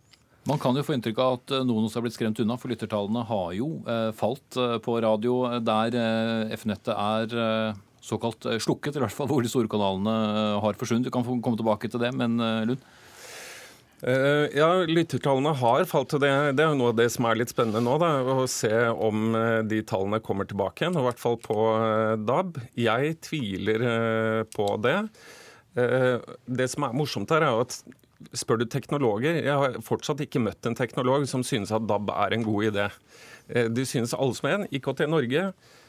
[0.48, 3.26] Man kan jo få inntrykk av at noen også har blitt skremt unna, for lyttertallene
[3.28, 8.96] har jo eh, falt eh, på radio der eh, F-nettet er eh, såkalt eh, slukket,
[8.96, 11.10] i hvert fall hvor de store kanalene eh, har forsvunnet.
[11.10, 12.86] Du kan komme tilbake til det, men eh, Lund?
[13.98, 16.14] Uh, ja, lyttertallene har falt.
[16.22, 16.30] det.
[16.58, 17.96] Det er noe av det som er litt spennende nå.
[18.02, 19.34] Da, å se om
[19.68, 21.56] de tallene kommer tilbake igjen, i hvert fall på
[22.28, 22.60] DAB.
[22.78, 23.86] Jeg tviler
[24.54, 24.98] på det.
[25.74, 27.76] Det som er morsomt her, er at
[28.34, 32.34] spør du teknologer Jeg har fortsatt ikke møtt en teknolog som synes at DAB er
[32.34, 32.86] en god idé.
[33.70, 34.66] De synes alle som en.
[34.74, 35.44] IKT Norge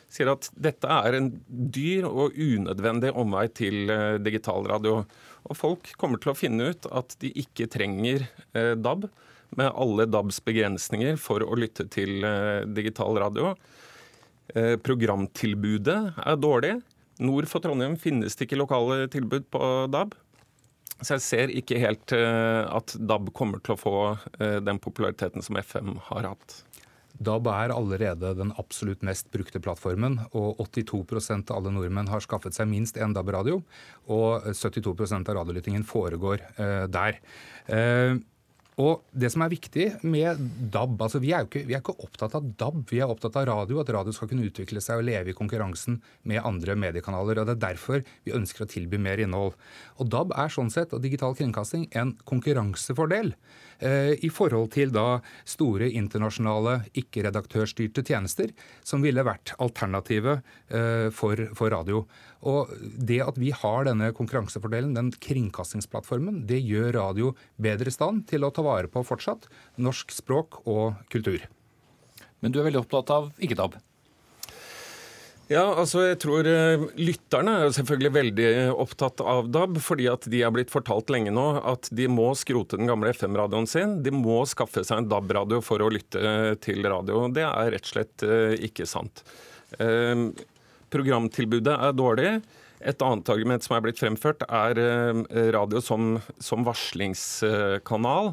[0.09, 5.03] sier at dette er en dyr og unødvendig omvei til eh, digitalradio.
[5.47, 9.07] Og folk kommer til å finne ut at de ikke trenger eh, DAB
[9.57, 13.55] med alle DABs begrensninger for å lytte til eh, digital radio.
[14.81, 16.71] Programtilbudet er dårlig.
[17.21, 19.59] Nord for Trondheim finnes det ikke lokale tilbud på
[19.93, 20.15] DAB.
[21.03, 23.93] Så jeg ser ikke helt at DAB kommer til å få
[24.65, 26.57] den populariteten som FM har hatt.
[27.19, 32.55] DAB er allerede den absolutt mest brukte plattformen, og 82% av alle nordmenn har skaffet
[32.55, 33.59] seg minst én DAB-radio.
[34.07, 37.19] Og 72% av radiolyttingen foregår eh, der.
[37.67, 38.19] Eh,
[38.79, 40.39] og det som er viktig med
[40.71, 43.35] DAB altså vi er jo ikke, vi er ikke, opptatt av DAB, vi er opptatt
[43.41, 43.81] av radio.
[43.81, 47.41] At radio skal kunne utvikle seg og leve i konkurransen med andre mediekanaler.
[47.41, 49.57] og Det er derfor vi ønsker å tilby mer innhold.
[49.99, 53.33] Og DAB er sånn sett, og digital kringkasting, en konkurransefordel.
[53.79, 58.51] Eh, i forhold til da store internasjonale ikke-redaktørstyrte tjenester,
[58.83, 62.03] som ville vært alternativet eh, for, for, radio.
[62.43, 68.27] Og Det at vi har denne konkurransefordelen, den kringkastingsplattformen, det gjør radio bedre i stand
[68.27, 69.47] til å ta vare på fortsatt
[69.79, 71.47] norsk språk og kultur.
[72.43, 73.79] Men du er veldig opptatt av ikke-DAB?
[75.49, 78.49] Ja, altså jeg tror uh, Lytterne er selvfølgelig veldig
[78.83, 82.77] opptatt av DAB, fordi at de er blitt fortalt lenge nå at de må skrote
[82.77, 83.95] den gamle FM-radioen sin.
[84.05, 86.21] De må skaffe seg en DAB-radio for å lytte
[86.61, 87.23] til radio.
[87.33, 88.25] Det er rett og slett
[88.69, 89.23] ikke sant.
[89.81, 90.29] Uh,
[90.93, 92.35] programtilbudet er dårlig.
[92.79, 94.77] Et annet argument som er blitt fremført, er
[95.51, 98.31] radio som, som varslingskanal.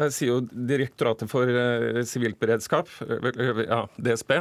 [0.00, 1.46] Der sier jo Direktoratet for
[2.08, 4.32] sivilt beredskap, ja, DSB,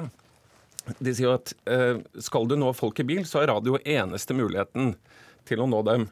[0.99, 4.93] de sier at eh, skal du nå folk i bil, så er radio eneste muligheten
[5.49, 6.07] til å nå dem.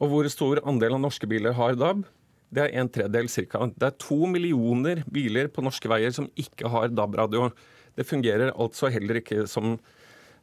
[0.00, 2.04] Og hvor stor andel av norske biler har DAB?
[2.52, 3.66] Det er en tredjedel ca.
[3.72, 7.48] Det er to millioner biler på norske veier som ikke har DAB-radio.
[7.96, 9.74] Det fungerer altså heller ikke som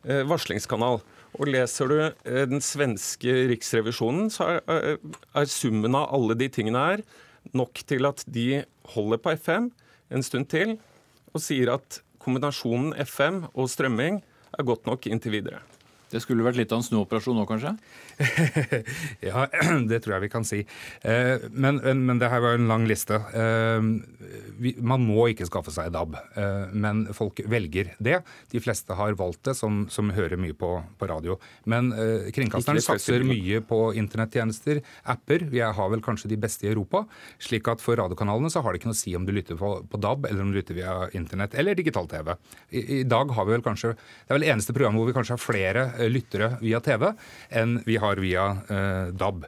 [0.06, 1.02] eh, varslingskanal.
[1.38, 6.86] Og leser du eh, den svenske riksrevisjonen, så er, er summen av alle de tingene
[6.92, 7.06] her
[7.56, 8.64] nok til at de
[8.96, 9.70] holder på FM
[10.14, 10.78] en stund til,
[11.34, 14.22] og sier at kombinasjonen FM og strømming
[14.58, 15.64] er godt nok inntil videre.
[16.10, 17.76] Det skulle vært litt av en snuoperasjon nå, kanskje?
[19.30, 19.46] ja,
[19.90, 20.64] det tror jeg vi kan si.
[21.06, 23.20] Eh, men, men, det her var en lang liste.
[23.38, 28.20] Eh, man må ikke skaffe seg DAB, eh, men folk velger det.
[28.52, 31.38] De fleste har valgt det, som, som hører mye på, på radio.
[31.70, 31.92] Men
[32.34, 34.82] kringkasteren satser mye på internettjenester,
[35.14, 35.46] apper.
[35.54, 37.06] Vi har vel kanskje de beste i Europa.
[37.40, 39.72] slik at for radiokanalene så har det ikke noe å si om du lytter på,
[39.90, 42.34] på DAB, eller om du lytter via internett eller digital-TV.
[42.70, 45.36] I, I, dag har vi vel kanskje Det er vel eneste programmet hvor vi kanskje
[45.36, 47.10] har flere lyttere via TV
[47.50, 49.44] enn vi har via eh, DAB.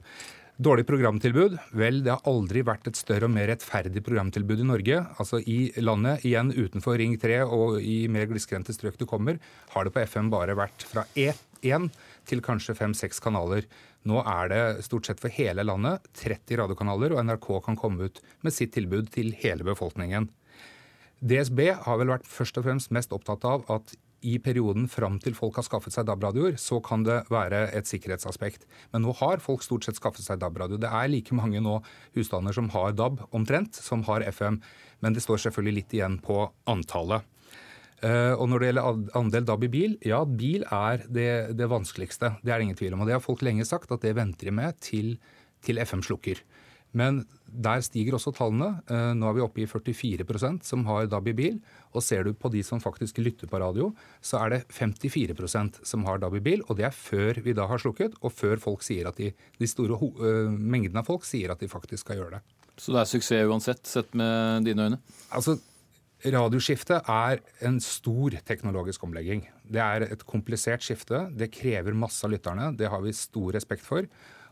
[0.61, 1.55] Dårlig programtilbud?
[1.73, 4.99] Vel, det har aldri vært et større og mer rettferdig programtilbud i Norge.
[5.17, 9.39] Altså I landet, igjen utenfor Ring 3 og i mer grisgrendte strøk du kommer,
[9.73, 11.87] har det på FM bare vært fra én
[12.29, 13.65] til kanskje fem-seks kanaler.
[14.05, 18.21] Nå er det stort sett for hele landet 30 radiokanaler, og NRK kan komme ut
[18.45, 20.29] med sitt tilbud til hele befolkningen.
[21.21, 25.35] DSB har vel vært først og fremst mest opptatt av at i perioden fram til
[25.37, 28.67] folk har skaffet seg DAB-radioer, så kan det være et sikkerhetsaspekt.
[28.93, 30.79] Men nå har folk stort sett skaffet seg DAB-radio.
[30.81, 31.79] Det er like mange nå
[32.17, 34.61] husstander som har DAB, omtrent, som har FM.
[35.01, 37.25] Men det står selvfølgelig litt igjen på antallet.
[38.01, 42.35] Uh, og når det gjelder andel DAB i bil, ja, bil er det, det, vanskeligste.
[42.41, 43.03] Det er det ingen tvil om.
[43.03, 45.15] Og det har folk lenge sagt, at det venter de med til,
[45.65, 46.41] til FM slukker.
[46.97, 48.81] Men der stiger også tallene.
[48.89, 51.57] Uh, nå er vi oppe i 44% som har DAB i bil.
[51.95, 53.91] Og ser du på de som faktisk lytter på radio,
[54.23, 56.63] så er det 54% som har DAB i bil.
[56.67, 59.69] Og det er før vi da har slukket, og før folk sier at de, de
[59.69, 62.45] store uh, mengdene av folk sier at de faktisk skal gjøre det.
[62.79, 65.01] Så det er suksess uansett, sett med dine øyne?
[65.35, 65.59] Altså,
[66.21, 69.41] Radioskiftet er en stor teknologisk omlegging.
[69.65, 71.23] Det er et komplisert skifte.
[71.33, 72.67] Det krever masse av lytterne.
[72.77, 74.05] Det har vi stor respekt for.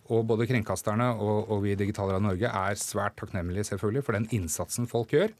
[0.09, 4.29] Og både kringkasterne og, og vi i Digitalradio Norge er svært takknemlige selvfølgelig for den
[4.35, 5.35] innsatsen folk gjør.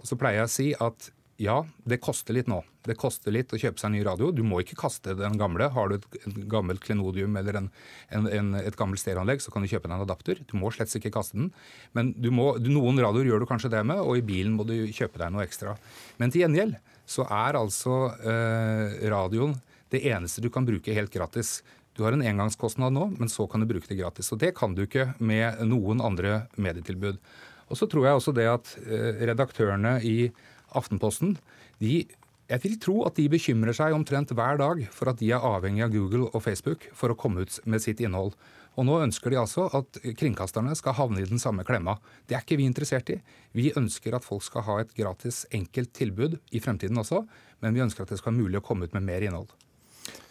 [0.00, 2.62] Og så pleier jeg å si at ja, det koster litt nå.
[2.86, 4.30] Det koster litt å kjøpe seg en ny radio.
[4.32, 5.68] Du må ikke kaste den gamle.
[5.74, 7.68] Har du et gammelt klenodium eller en,
[8.14, 10.40] en, en, et gammelt stereoanlegg, så kan du kjøpe deg en adapter.
[10.48, 11.50] Du må slett ikke kaste den.
[11.96, 15.20] Men må, noen radioer gjør du kanskje det med, og i bilen må du kjøpe
[15.20, 15.76] deg noe ekstra.
[16.22, 19.58] Men til gjengjeld så er altså eh, radioen
[19.92, 21.58] det eneste du kan bruke helt gratis.
[21.96, 24.28] Du har en engangskostnad nå, men så kan du bruke det gratis.
[24.34, 27.16] Og det kan du ikke med noen andre medietilbud.
[27.66, 30.18] Og så tror jeg også det at eh, redaktørene i
[30.76, 31.38] Aftenposten
[31.80, 32.04] de
[32.46, 35.82] jeg vil tro at de bekymrer seg omtrent hver dag for at de er avhengig
[35.82, 38.36] av Google og Facebook for å komme ut med sitt innhold.
[38.78, 41.96] Og nå ønsker de altså at kringkasterne skal havne i den samme klemma.
[42.28, 43.18] Det er ikke vi interessert i.
[43.56, 47.24] Vi ønsker at folk skal ha et gratis, enkelt tilbud i fremtiden også,
[47.64, 49.50] men vi ønsker at det skal være mulig å komme ut med mer innhold.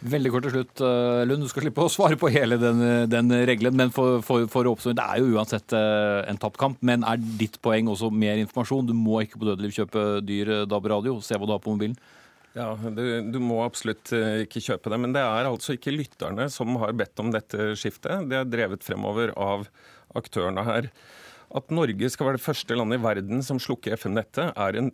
[0.04, 1.46] Veldig kort til slutt, eh, Lund.
[1.46, 3.78] Du skal slippe å svare på hele den, den regelen.
[3.80, 6.82] Men for, for, for å oppsummere, det er jo uansett eh, en tapt kamp.
[6.86, 8.90] Men er ditt poeng også mer informasjon?
[8.90, 11.18] Du må ikke på dødeliv kjøpe dyr eh, DAB-radio.
[11.24, 11.96] Se hva du har på mobilen.
[12.56, 13.02] Ja, du,
[13.34, 14.14] du, må absolutt
[14.46, 15.00] ikke kjøpe det.
[15.04, 18.30] Men det er altså ikke lytterne som har bedt om dette skiftet.
[18.32, 19.66] Det er drevet fremover av
[20.16, 20.88] aktørene her.
[21.56, 24.94] At Norge skal være det første landet i verden som slukker FM-nettet, er en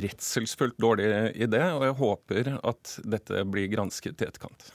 [0.00, 4.70] redselsfullt dårlig idé, og jeg håper at dette blir gransket i etterkant.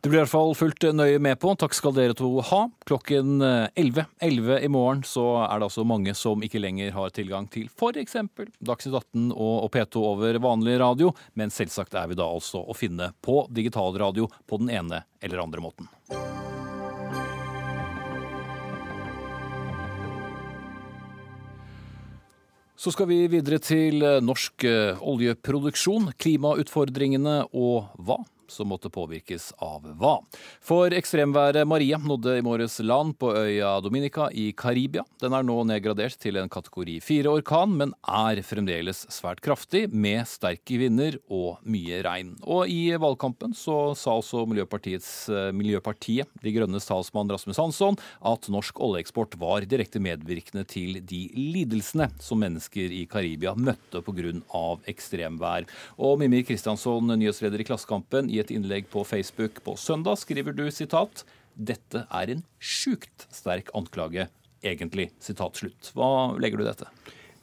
[0.00, 1.50] Det blir i hvert fall fulgt nøye med på.
[1.58, 2.60] Takk skal dere to ha.
[2.86, 7.48] Klokken 11, 11 i morgen så er det altså mange som ikke lenger har tilgang
[7.50, 8.14] til f.eks.
[8.62, 13.10] Dagsnytt 18 og P2 over vanlig radio, men selvsagt er vi da altså å finne
[13.18, 15.90] på digitalradio på den ene eller andre måten.
[22.76, 28.20] Så skal vi videre til norsk eh, oljeproduksjon, klimautfordringene og hva
[28.52, 30.16] som måtte påvirkes av hva.
[30.64, 35.04] For ekstremværet Maria nådde i morges land på øya Dominica i Karibia.
[35.22, 40.26] Den er nå nedgradert til en kategori fire orkan, men er fremdeles svært kraftig, med
[40.28, 42.34] sterke vinder og mye regn.
[42.44, 48.80] Og i valgkampen så sa også eh, Miljøpartiet De Grønnes talsmann Rasmus Hansson at norsk
[48.82, 54.32] oljeeksport var direkte medvirkende til de lidelsene som mennesker i Karibia møtte pga.
[54.88, 55.66] ekstremvær.
[55.98, 61.24] Og Mimir Kristiansson, nyhetsleder i Klassekampen, et innlegg på Facebook på søndag skriver du sitat
[61.56, 64.28] dette er en sjukt sterk anklage,
[64.60, 65.08] egentlig.
[65.24, 65.92] Sitat slutt.
[65.96, 66.90] Hva legger du i dette?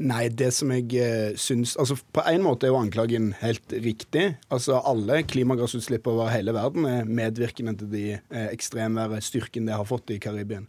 [0.03, 4.33] Nei, det som jeg eh, syns altså På en måte er jo anklagen helt riktig.
[4.53, 10.13] Altså Alle klimagassutslipp over hele verden er medvirkende til de eh, ekstremværstyrken det har fått
[10.15, 10.65] i Karibien.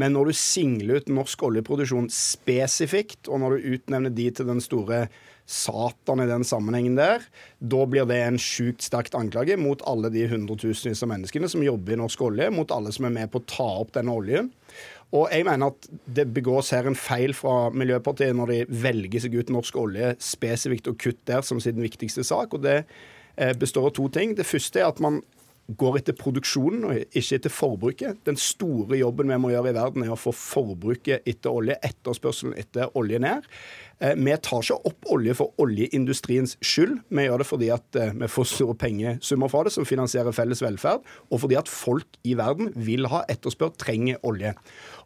[0.00, 4.62] Men når du singler ut norsk oljeproduksjon spesifikt, og når du utnevner de til den
[4.64, 5.06] store
[5.52, 7.24] Satan i den sammenhengen der,
[7.58, 11.96] da blir det en sjukt sterkt anklage mot alle de hundretusenvis av menneskene som jobber
[11.96, 14.52] i norsk olje, mot alle som er med på å ta opp denne oljen.
[15.12, 19.34] Og jeg mener at det begås her en feil fra Miljøpartiet når de velger seg
[19.36, 22.54] ut norsk olje spesifikt og kutt der som sin viktigste sak.
[22.54, 22.78] og det
[23.36, 24.32] eh, består av to ting.
[24.38, 25.20] Det første er at man
[25.78, 28.20] går etter produksjonen og ikke etter forbruket.
[28.28, 32.56] Den store jobben vi må gjøre i verden, er å få forbruket etter olje, etterspørselen
[32.60, 33.48] etter olje ned.
[34.02, 36.98] Eh, vi tar ikke opp olje for oljeindustriens skyld.
[37.12, 40.62] Vi gjør det fordi at eh, vi får store pengesummer fra det som finansierer felles
[40.64, 44.56] velferd, og fordi at folk i verden vil ha etterspør, trenger olje.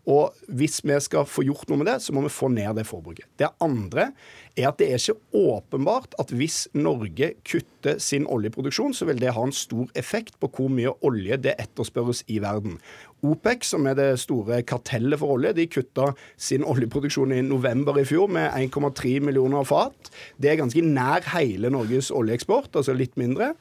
[0.06, 2.86] Og hvis vi skal få gjort noe med det, så må vi få ned det
[2.86, 3.26] forbruket.
[3.40, 4.12] Det andre
[4.54, 9.34] er at det er ikke åpenbart at hvis Norge kutter sin oljeproduksjon, så vil det
[9.34, 12.78] ha en stor effekt på hvor mye olje det etterspørres i verden.
[13.26, 18.06] OPEC, som er det store kartellet for olje, de kutta sin oljeproduksjon i november i
[18.06, 20.12] fjor med 1,3 millioner fat.
[20.38, 23.54] Det er ganske nær hele Norges oljeeksport, altså litt mindre.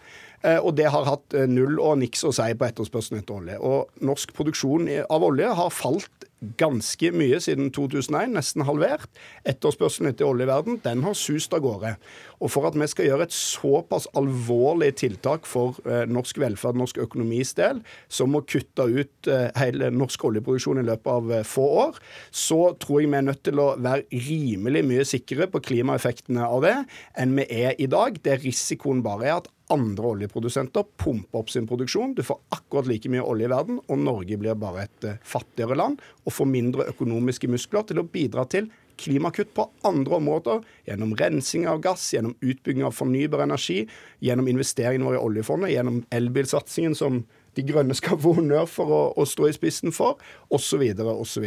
[0.43, 3.57] Eh, og det har hatt eh, null og niks å si på etterspørselen etter olje.
[3.59, 9.07] Og norsk produksjon av olje har falt ganske mye siden 2001, nesten halvert.
[9.49, 11.95] Etterspørselen etter olje i verden den har sust av gårde.
[12.43, 16.99] Og for at vi skal gjøre et såpass alvorlig tiltak for eh, norsk velferd, norsk
[17.07, 21.97] økonomis del, som å kutte ut hele norsk oljeproduksjon i løpet av få år,
[22.29, 26.61] så tror jeg vi er nødt til å være rimelig mye sikre på klimaeffektene av
[26.65, 26.75] det
[27.21, 28.19] enn vi er i dag.
[28.21, 32.13] Det risikoen bare er at andre oljeprodusenter pumper opp sin produksjon.
[32.17, 36.01] Du får akkurat like mye olje i verden, og Norge blir bare et fattigere land
[36.25, 41.65] og får mindre økonomiske muskler til å bidra til klimakutt på andre områder, gjennom rensing
[41.67, 43.81] av gass, gjennom utbygging av fornybar energi,
[44.23, 47.25] gjennom investeringene våre i oljefondet, gjennom elbilsatsingen som
[47.55, 50.19] De Grønne skal få honnør for å, å stå i spissen for,
[50.53, 50.81] osv.
[51.11, 51.45] osv.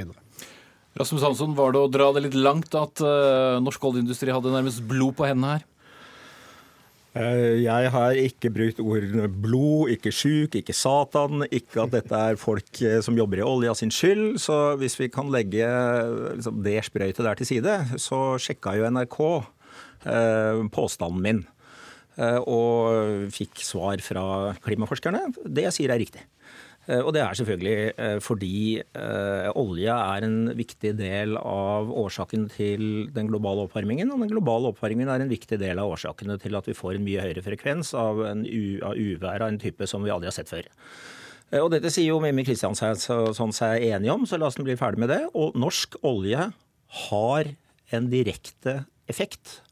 [0.99, 4.85] Rasmus Hansson, var det å dra det litt langt at uh, norsk oljeindustri hadde nærmest
[4.89, 5.67] blod på hendene her?
[7.19, 12.39] Eh, jeg har ikke brukt ordene blod, ikke sjuk, ikke Satan, ikke at dette er
[12.39, 14.39] folk eh, som jobber i olja sin skyld.
[14.43, 15.67] Så hvis vi kan legge
[16.39, 21.43] liksom, det sprøytet der til side, så sjekka jo NRK eh, påstanden min.
[22.19, 25.27] Eh, og fikk svar fra klimaforskerne.
[25.43, 26.23] Det jeg sier er riktig.
[26.89, 32.49] Eh, og det er selvfølgelig eh, fordi eh, olje er en viktig del av årsaken
[32.55, 34.11] til den globale oppvarmingen.
[34.15, 37.05] Og den globale oppvarmingen er en viktig del av årsakene til at vi får en
[37.05, 40.69] mye høyere frekvens av, av uvær av en type som vi aldri har sett før.
[41.59, 45.09] Og dette sier jo Mimmi Kristiansson seg enig om, så la oss bli ferdig med
[45.09, 45.23] det.
[45.33, 46.51] Og norsk olje
[47.09, 47.55] har
[47.97, 49.63] en direkte effekt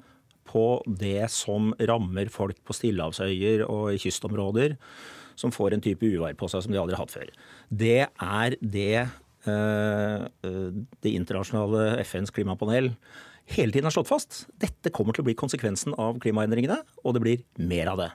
[0.48, 4.78] på det som rammer folk på stillehavsøyer og i kystområder
[5.38, 7.30] som får en type uvær på seg som de aldri har hatt før.
[7.70, 12.94] Det er det eh, det internasjonale FNs klimapanel
[13.54, 14.44] hele tiden har slått fast.
[14.62, 18.10] Dette kommer til å bli konsekvensen av klimaendringene, og det blir mer av det.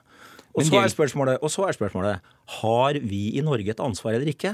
[0.52, 4.34] Og så, er spørsmålet, og så er spørsmålet har vi i Norge et ansvar eller
[4.34, 4.52] ikke.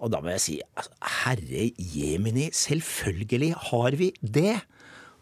[0.00, 0.92] Og da må jeg si altså,
[1.24, 4.60] herre jemini, selvfølgelig har vi det.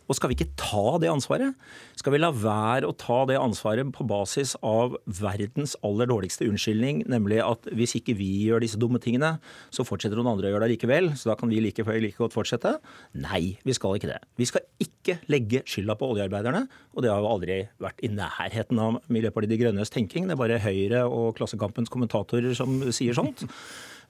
[0.09, 1.57] Og skal vi ikke ta det ansvaret?
[2.01, 7.03] Skal vi la være å ta det ansvaret på basis av verdens aller dårligste unnskyldning,
[7.12, 9.35] nemlig at hvis ikke vi gjør disse dumme tingene,
[9.75, 12.37] så fortsetter noen andre å gjøre det likevel, så da kan vi like, like godt
[12.37, 12.79] fortsette?
[13.21, 14.18] Nei, vi skal ikke det.
[14.40, 16.64] Vi skal ikke legge skylda på oljearbeiderne,
[16.97, 20.29] og det har jo aldri vært i nærheten av Miljøpartiet De Grønnes tenking.
[20.29, 23.44] Det er bare Høyre og Klassekampens kommentatorer som sier sånt.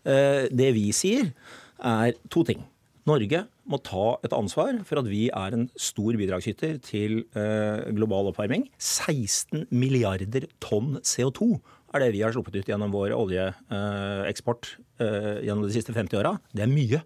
[0.07, 1.33] Eh, det vi sier,
[1.79, 2.63] er to ting.
[3.09, 8.31] Norge må ta et ansvar for at vi er en stor bidragsyter til eh, global
[8.31, 8.66] oppvarming.
[8.77, 11.57] 16 milliarder tonn CO2
[11.97, 16.37] er det vi har sluppet ut gjennom vår oljeeksport eh, gjennom de siste 50 åra.
[16.53, 17.01] Det er mye.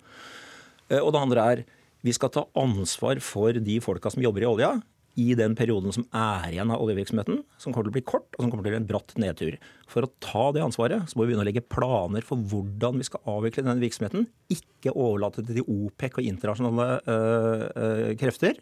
[0.90, 1.64] Eh, og det andre er
[2.02, 4.72] vi skal ta ansvar for de folka som jobber i olja,
[5.20, 8.44] i den perioden som er igjen av oljevirksomheten, som kommer til å bli kort, og
[8.44, 9.58] som kommer til å bli en bratt nedtur.
[9.90, 13.08] For å ta det ansvaret, så må vi begynne å legge planer for hvordan vi
[13.08, 14.26] skal avvikle denne virksomheten.
[14.52, 18.60] Ikke overlate det til OPEC og internasjonale øh, øh, krefter.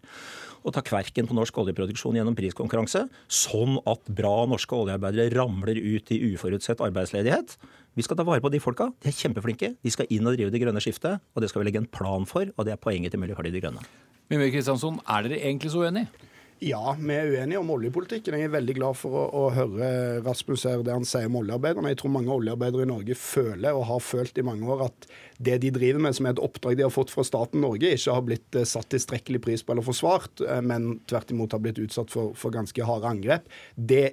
[0.61, 6.11] Og ta kverken på norsk oljeproduksjon gjennom priskonkurranse, sånn at bra norske oljearbeidere ramler ut
[6.13, 7.55] i uforutsett arbeidsledighet.
[7.97, 8.91] Vi skal ta vare på de folka.
[9.01, 9.73] De er kjempeflinke.
[9.81, 11.23] De skal inn og drive det grønne skiftet.
[11.35, 13.63] Og det skal vi legge en plan for, og det er poenget til Miljøpartiet De
[13.65, 13.87] Grønne.
[14.31, 16.29] Mimir Kristiansson, er dere egentlig så uenige?
[16.61, 18.35] Ja, vi er uenige om oljepolitikken.
[18.37, 19.87] Jeg er veldig glad for å, å høre
[20.21, 21.89] Rasmus her det han sier om oljearbeiderne.
[21.95, 25.09] Jeg tror mange oljearbeidere i Norge føler, og har følt i mange år, at
[25.41, 28.13] det de driver med, som er et oppdrag de har fått fra staten Norge, ikke
[28.13, 31.81] har blitt eh, satt tilstrekkelig pris på eller forsvart, eh, men tvert imot har blitt
[31.81, 33.49] utsatt for, for ganske harde angrep.
[33.73, 34.11] Det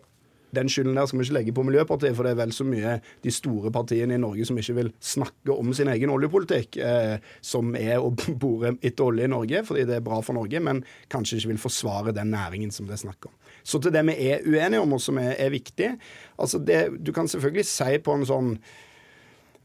[0.57, 2.97] den skylden der skal vi ikke legge på Miljøpartiet, for det er vel så mye
[3.23, 7.75] de store partiene i Norge som ikke vil snakke om sin egen oljepolitikk, eh, som
[7.79, 8.11] er å
[8.43, 10.83] bore etter olje i Norge fordi det er bra for Norge, men
[11.13, 13.35] kanskje ikke vil forsvare den næringen som det er snakk om.
[13.67, 15.93] Så til det vi er uenige om, og som er, er viktig
[16.37, 18.51] altså det, Du kan selvfølgelig si på en sånn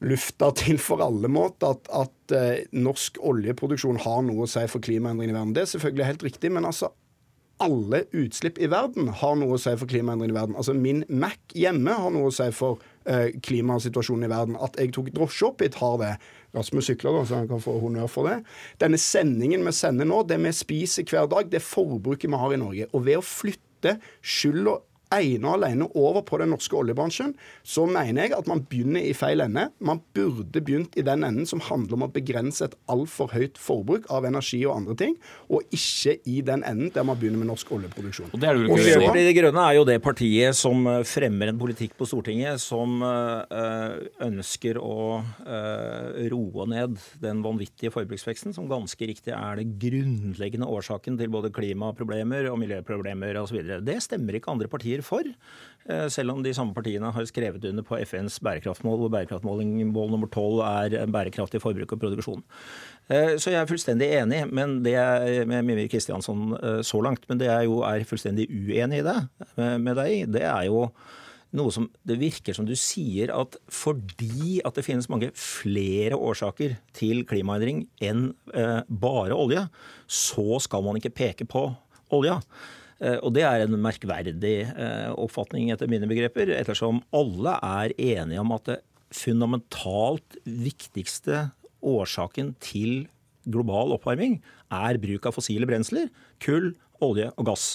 [0.02, 4.82] lufta til for alle måter at, at eh, norsk oljeproduksjon har noe å si for
[4.82, 5.54] klimaendringene i verden.
[5.54, 6.90] Det er selvfølgelig helt riktig, men altså
[7.62, 10.58] alle utslipp i verden har noe å si for klimaendringene i verden.
[10.58, 14.58] Altså Min Mac hjemme har noe å si for eh, klimasituasjonen i verden.
[14.62, 16.12] At jeg tok drosje opp hit, har det.
[16.56, 18.40] Rasmus sykler, da, så han kan få honnør for det.
[18.82, 22.60] Denne sendingen vi sender nå, det vi spiser hver dag, det forbruket vi har i
[22.60, 22.88] Norge.
[22.92, 24.80] Og ved å flytte skylda
[25.18, 29.14] ene og alene over på den norske oljebransjen, så mener jeg at man begynner i
[29.16, 29.68] feil ende.
[29.82, 34.08] Man burde begynt i den enden som handler om å begrense et altfor høyt forbruk
[34.12, 35.16] av energi og andre ting,
[35.52, 38.32] og ikke i den enden der man begynner med norsk oljeproduksjon.
[38.32, 41.60] Og det er du Miljøpartiet De Grønne er jo det partiet som eh, fremmer en
[41.60, 43.96] politikk på Stortinget som øh,
[44.26, 51.18] ønsker å øh, roe ned den vanvittige forbruksveksten, som ganske riktig er det grunnleggende årsaken
[51.20, 53.60] til både klimaproblemer og miljøproblemer osv.
[53.84, 55.28] Det stemmer ikke andre partier for.
[55.90, 60.30] Eh, selv om de samme partiene har skrevet under på FNs bærekraftmål, hvor bærekraftmål nummer
[60.30, 62.44] tolv er bærekraftig forbruk og produksjon.
[63.10, 67.26] Eh, så jeg er fullstendig enig men det er, med Mimir Kristiansson eh, så langt.
[67.28, 69.18] Men det jeg jo er fullstendig uenig i det
[69.58, 70.86] med deg det er jo
[71.52, 76.78] noe som det virker som du sier at fordi at det finnes mange flere årsaker
[76.96, 78.30] til klimaendring enn
[78.88, 79.66] bare olje,
[80.08, 81.66] så skal man ikke peke på
[82.16, 82.38] olja.
[83.02, 88.42] Eh, og det er en merkverdig eh, oppfatning etter mine begreper, ettersom alle er enige
[88.42, 88.78] om at det
[89.12, 91.48] fundamentalt viktigste
[91.82, 93.04] årsaken til
[93.50, 94.38] global oppvarming
[94.72, 96.08] er bruk av fossile brensler,
[96.42, 96.70] kull,
[97.02, 97.66] olje og gass.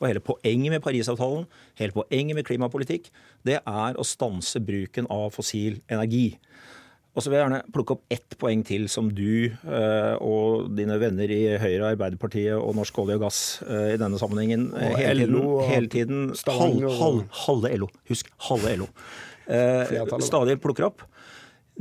[0.00, 1.46] Og hele poenget med Parisavtalen,
[1.78, 3.06] hele poenget med klimapolitikk,
[3.46, 6.34] det er å stanse bruken av fossil energi.
[7.12, 10.96] Og så vil jeg gjerne plukke opp ett poeng til som du eh, og dine
[11.00, 15.26] venner i Høyre, Arbeiderpartiet og Norsk olje og gass eh, i denne sammenhengen og hele
[15.26, 16.22] tiden, hele tiden
[16.56, 17.90] halv, halv, Halve LO.
[18.08, 18.88] Husk, halve LO.
[19.44, 19.92] Eh,
[20.24, 21.04] stadig plukker opp.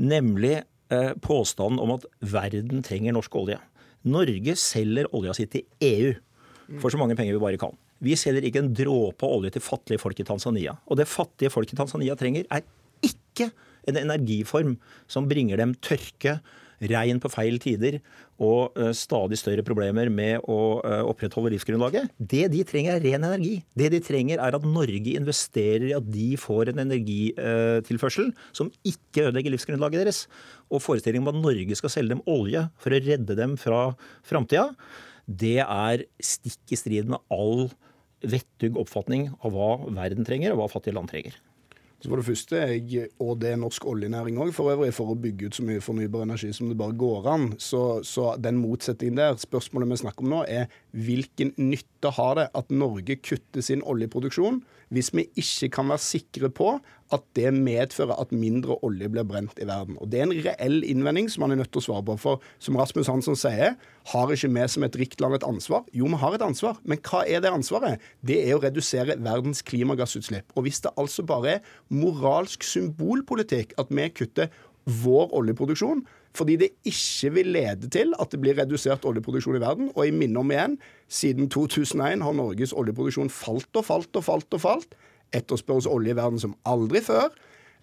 [0.04, 0.58] Nemlig
[0.92, 3.62] eh, påstanden om at verden trenger norsk olje.
[4.12, 6.12] Norge selger olja si til EU
[6.82, 7.76] for så mange penger vi bare kan.
[8.02, 10.76] Vi selger ikke en dråpe olje til fattige folk i Tanzania.
[10.90, 12.66] Og det fattige folk i Tanzania trenger, er
[13.06, 13.52] ikke
[13.90, 14.76] en energiform
[15.12, 16.40] som bringer dem tørke,
[16.90, 18.00] regn på feil tider
[18.42, 22.10] og uh, stadig større problemer med å uh, opprettholde livsgrunnlaget.
[22.18, 23.60] Det de trenger, er ren energi.
[23.78, 28.72] Det de trenger, er at Norge investerer i at de får en energitilførsel uh, som
[28.82, 30.24] ikke ødelegger livsgrunnlaget deres.
[30.74, 33.84] Og forestillingen om at Norge skal selge dem olje for å redde dem fra
[34.26, 34.72] framtida,
[35.30, 37.70] det er stikk i strid med all
[38.26, 41.38] vettug oppfatning av hva verden trenger, og hva fattige land trenger.
[42.02, 45.18] Så for det første, jeg, og det er norsk oljenæring òg for øvrig, for å
[45.22, 47.48] bygge ut så mye fornybar energi som det bare går an.
[47.62, 52.48] Så, så den motsetningen der, spørsmålet vi snakker om nå, er hvilken nytte har det
[52.58, 56.76] at Norge kutter sin oljeproduksjon hvis vi ikke kan være sikre på
[57.12, 59.98] at det medfører at mindre olje blir brent i verden.
[60.00, 62.16] Og Det er en reell innvending som man er nødt til å svare på.
[62.20, 63.76] For som Rasmus Hansson sier,
[64.14, 65.84] har ikke vi som et rikt land et ansvar?
[65.92, 66.80] Jo, vi har et ansvar.
[66.84, 68.00] Men hva er det ansvaret?
[68.24, 70.48] Det er å redusere verdens klimagassutslipp.
[70.56, 74.52] Og hvis det altså bare er moralsk symbolpolitikk at vi kutter
[74.86, 76.06] vår oljeproduksjon,
[76.38, 79.92] fordi det ikke vil lede til at det blir redusert oljeproduksjon i verden.
[79.96, 80.78] Og jeg minner om igjen,
[81.12, 84.54] siden 2001 har Norges oljeproduksjon falt og falt og falt.
[84.54, 85.00] og falt.
[85.36, 87.32] Etterspørres olje i verden som aldri før.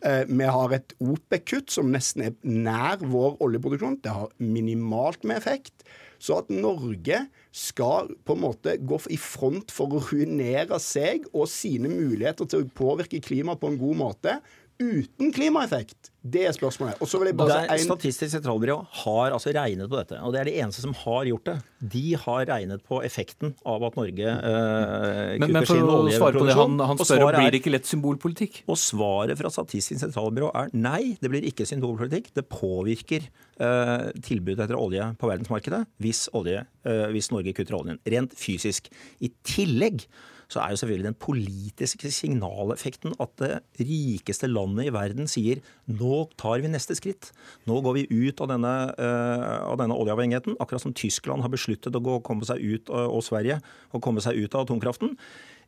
[0.07, 3.99] Eh, vi har et OPEC-kutt som nesten er nær vår oljeproduksjon.
[4.05, 5.85] Det har minimalt med effekt.
[6.19, 7.25] Så at Norge
[7.55, 12.65] skal på en måte gå i front for å ruinere seg og sine muligheter til
[12.65, 14.39] å påvirke klimaet på en god måte,
[14.79, 16.13] uten klimaeffekt?
[16.29, 16.99] Det er spørsmålet.
[17.03, 20.41] Og så vil jeg bare Der, Statistisk sentralbyrå har altså regnet på dette, og det
[20.41, 21.57] er de eneste som har gjort det.
[21.95, 26.47] De har regnet på effekten av at Norge eh, men, men for å svare på
[26.49, 28.63] det, han, han spør om blir det ikke lett symbolpolitikk?
[28.69, 32.33] Og svaret fra Statistisk sentralbyrå er nei, det blir ikke symbolpolitikk.
[32.39, 38.03] Det påvirker eh, tilbudet etter olje på verdensmarkedet hvis, olje, eh, hvis Norge kutter oljen.
[38.07, 38.91] Rent fysisk.
[39.25, 40.05] I tillegg
[40.49, 45.61] så er jo selvfølgelig den politiske signaleffekten at det rikeste landet i verden sier
[45.93, 47.31] nå tar vi neste skritt.
[47.69, 51.95] Nå går vi ut av denne, uh, av denne oljeavhengigheten, akkurat som Tyskland har besluttet
[51.95, 53.61] å gå, komme seg ut, uh, og Sverige
[53.93, 55.13] å komme seg ut av atomkraften.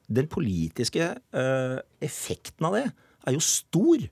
[0.09, 4.09] Den politiske uh, effekten av det er jo stor.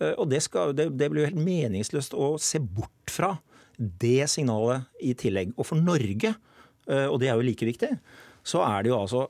[0.00, 3.34] og det, skal, det, det blir jo helt meningsløst å se bort fra
[3.76, 5.52] det signalet i tillegg.
[5.56, 6.34] Og for Norge,
[6.88, 7.90] og det er jo like viktig,
[8.44, 9.26] så er det jo altså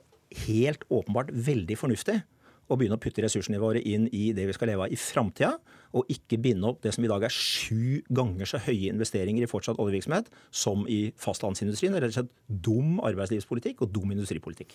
[0.47, 2.21] helt åpenbart veldig fornuftig
[2.67, 5.53] å begynne å putte ressursene våre inn i det vi skal leve av i framtida,
[5.97, 9.51] og ikke binde opp det som i dag er sju ganger så høye investeringer i
[9.51, 11.95] fortsatt oljevirksomhet som i fastlandsindustrien.
[11.95, 14.75] Det er rett og slett dum arbeidslivspolitikk og dum industripolitikk.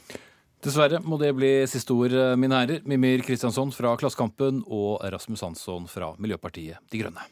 [0.62, 2.84] Dessverre må det bli siste ord, mine herrer.
[2.86, 7.26] Mimir Kristiansson fra Klassekampen og Rasmus Hansson fra Miljøpartiet De Grønne.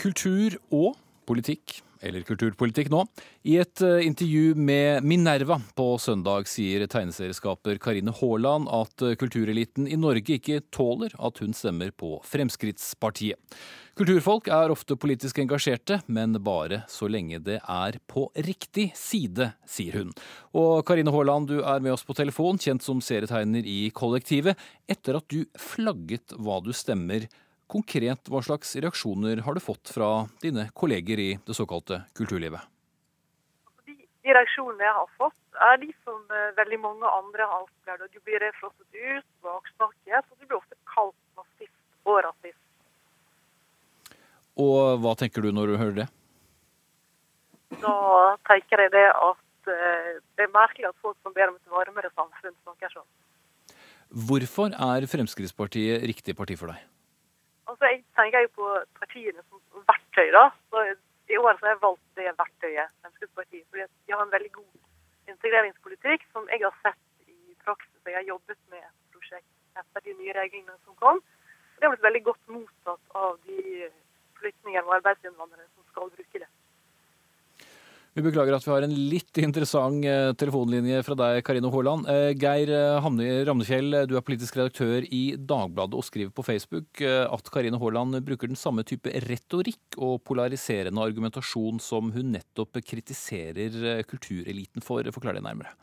[0.00, 0.96] Kultur og
[1.26, 3.04] politikk eller kulturpolitikk nå.
[3.48, 9.88] I et eh, intervju med Minerva på søndag sier tegneserieskaper Karine Haaland at eh, kultureliten
[9.88, 13.40] i Norge ikke tåler at hun stemmer på Fremskrittspartiet.
[13.94, 20.00] Kulturfolk er ofte politisk engasjerte, men bare så lenge det er på riktig side, sier
[20.00, 20.10] hun.
[20.50, 24.58] Og Karine Haaland, du er med oss på telefon, kjent som serietegner i Kollektivet,
[24.90, 27.28] etter at du flagget hva du stemmer
[27.74, 32.62] Konkret, hva slags reaksjoner har du fått fra dine kolleger i det såkalte kulturlivet?
[33.88, 38.04] De, de reaksjonene jeg har fått, er de som uh, veldig mange andre har opplevd.
[38.14, 42.62] Du blir frosset ut, baksnakket, og du blir ofte kalt nazist og rasist.
[44.54, 46.08] Og hva tenker du når du hører det?
[47.82, 47.98] Da
[48.46, 52.14] tenker jeg det at uh, det er merkelig at folk som ber om et varmere
[52.14, 53.12] samfunn, snakker sånn.
[54.14, 56.93] Hvorfor er Fremskrittspartiet riktig parti for deg?
[57.66, 58.66] Altså, Jeg tenker jo på
[59.00, 60.30] partiene som verktøy.
[60.32, 60.50] da.
[60.70, 60.96] Så
[61.28, 63.66] I år så har jeg valgt det verktøyet, Fremskrittspartiet.
[63.70, 64.72] fordi de har en veldig god
[65.28, 68.00] integreringspolitikk som jeg har sett i praksis.
[68.06, 69.48] Jeg har jobbet med et prosjekt
[69.80, 71.22] etter de nye reglene som kom.
[71.76, 73.90] Det har blitt veldig godt mottatt av de
[74.38, 76.50] flyktninger og arbeidsinnvandrere som skal bruke det.
[78.14, 82.06] Vi beklager at vi har en litt interessant eh, telefonlinje fra deg, Karine Haaland.
[82.06, 83.06] Eh, Geir eh,
[83.48, 88.52] Ramnefjell, du er politisk redaktør i Dagbladet og skriver på Facebook at Karine Haaland bruker
[88.52, 95.02] den samme type retorikk og polariserende argumentasjon som hun nettopp kritiserer kultureliten for.
[95.16, 95.74] Forklar det nærmere.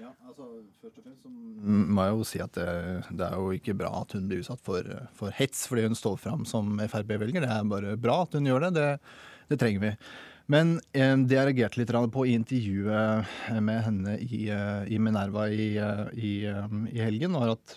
[0.00, 0.48] Ja, altså
[0.80, 2.72] Først og fremst så må jeg jo si at det,
[3.10, 4.88] det, er jo ikke bra at hun blir utsatt for,
[5.20, 7.44] for hets fordi hun står fram som Frp-velger.
[7.44, 8.74] Det er bare bra at hun gjør det.
[8.78, 8.90] Det,
[9.52, 9.94] det trenger vi.
[10.48, 15.00] Men eh, det jeg reagerte litt på i intervjuet eh, med henne i, eh, i
[15.00, 15.74] Minerva i,
[16.16, 17.76] i, i, helgen, var at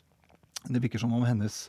[0.69, 1.65] det virker som om hennes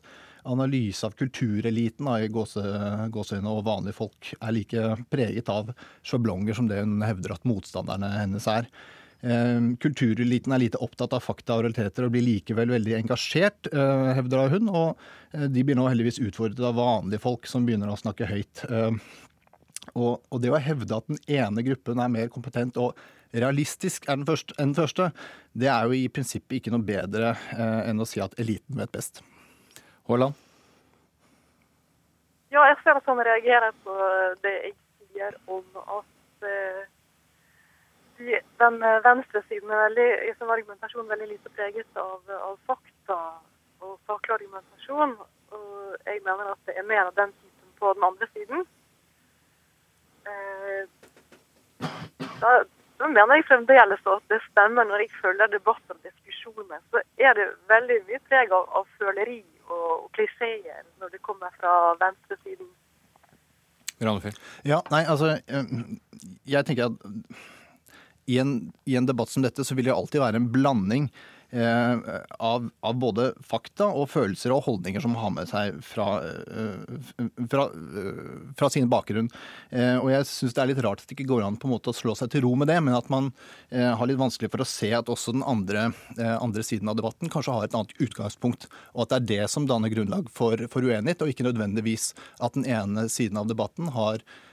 [0.46, 5.70] analyse av kultureliten i gåseøyne og vanlige folk er like preget av
[6.06, 8.66] sjablonger som det hun hevder at motstanderne hennes er.
[9.22, 14.66] Kultureliten er lite opptatt av fakta og realiteter og blir likevel veldig engasjert, hevder hun.
[14.66, 18.66] Og de blir nå heldigvis utfordret av vanlige folk som begynner å snakke høyt.
[19.94, 22.96] Og, og, det å hevde at den ene gruppen er mer kompetent og
[23.32, 25.10] realistisk enn den den første
[25.52, 28.92] det er jo i prinsippet ikke noe bedre eh, enn å si at eliten vet
[28.92, 29.22] best.
[30.08, 30.38] Haaland?
[32.52, 33.96] Ja, jeg ser at han reagerer på
[34.44, 34.74] det jeg
[35.12, 36.82] sier om at eh,
[38.62, 43.18] den venstresiden er veldig, i sin argumentasjon veldig lite preget av, av fakta
[43.82, 45.16] og saklig argumentasjon.
[45.56, 48.68] Og jeg mener at det er mer av den typen på den andre siden.
[50.28, 51.88] Eh,
[52.42, 52.52] da,
[52.98, 56.82] da mener jeg fremdeles at det stemmer når jeg følger debatter og diskusjoner.
[56.90, 61.54] Så er det veldig mye preg av, av føleri og, og klisjeer når det kommer
[61.58, 62.70] fra venstresiden.
[64.66, 65.68] Ja, nei, altså eh,
[66.50, 67.04] Jeg tenker at
[68.26, 71.08] i en, i en debatt som dette så vil det alltid være en blanding
[71.52, 77.66] av, av, både fakta og følelser og holdninger som har med seg fra, eh, fra,
[77.68, 78.22] eh,
[78.56, 79.28] fra sin bakgrunn.
[79.72, 81.92] Og jeg syns det er litt rart at det ikke går an på en måte
[81.92, 83.32] å slå seg til ro med det, men at man
[83.72, 87.56] har litt vanskelig for å se at også den andre, andre siden av debatten kanskje
[87.56, 91.24] har et annet utgangspunkt, og at det er det som danner grunnlag for, for uenighet,
[91.24, 94.51] og ikke nødvendigvis at den ene siden av debatten har Eh,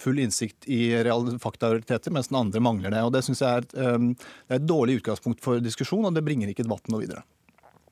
[0.00, 3.02] full innsikt i real, fakta og realiteter, mens den andre mangler det.
[3.06, 3.74] Og Det syns jeg er et,
[4.48, 7.22] er et dårlig utgangspunkt for diskusjon, og det bringer ikke debatten noe videre.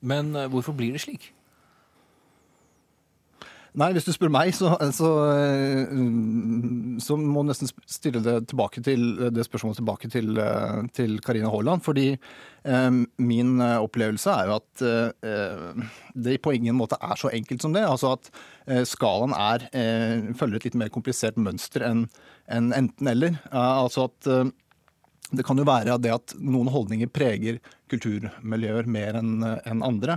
[0.01, 1.31] Men eh, hvorfor blir det slik?
[3.79, 5.91] Nei, hvis du spør meg, så, så, eh,
[6.99, 11.51] så må du nesten stille det, tilbake til, det spørsmålet tilbake til, eh, til Karina
[11.53, 11.85] Haaland.
[11.85, 12.89] Fordi eh,
[13.23, 15.85] min opplevelse er jo at eh,
[16.27, 17.85] det på ingen måte er så enkelt som det.
[17.87, 18.31] Altså at
[18.67, 22.09] eh, skalaen er, eh, følger et litt mer komplisert mønster enn
[22.49, 23.35] en enten-eller.
[23.53, 24.27] altså at
[25.37, 27.59] det kan jo være det at noen holdninger preger
[27.93, 30.15] kulturmiljøer mer enn en andre.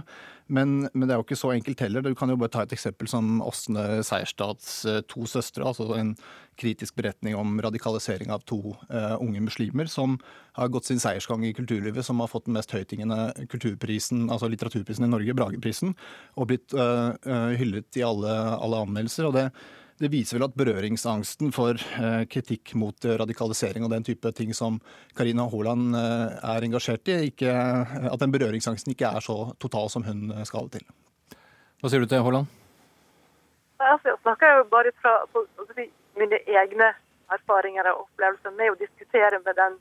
[0.52, 2.04] Men, men, det er jo ikke så enkelt heller.
[2.04, 5.64] Du kan jo bare ta et eksempel som Åsne Seierstads eh, To søstre.
[5.64, 6.14] altså En
[6.60, 10.18] kritisk beretning om radikalisering av to uh, unge muslimer som
[10.58, 15.06] har gått sin seiersgang i kulturlivet, som har fått den mest høytingende kulturprisen, altså litteraturprisen
[15.06, 15.94] i Norge, Brageprisen,
[16.36, 19.30] og blitt uh, uh, hyllet i alle, alle anmeldelser.
[19.30, 19.46] og det
[20.02, 24.50] det viser vel at berøringsangsten for eh, kritikk mot eh, radikalisering og den type ting
[24.56, 24.80] som
[25.18, 27.52] Karina Haaland eh, er engasjert i, ikke,
[28.10, 30.84] at den berøringsangsten ikke er så total som hun skal til.
[31.78, 32.50] Hva sier du til Haaland?
[33.82, 35.14] Altså, jeg snakker jo bare fra
[36.18, 36.92] mine egne
[37.34, 39.80] erfaringer og opplevelser med å diskutere med den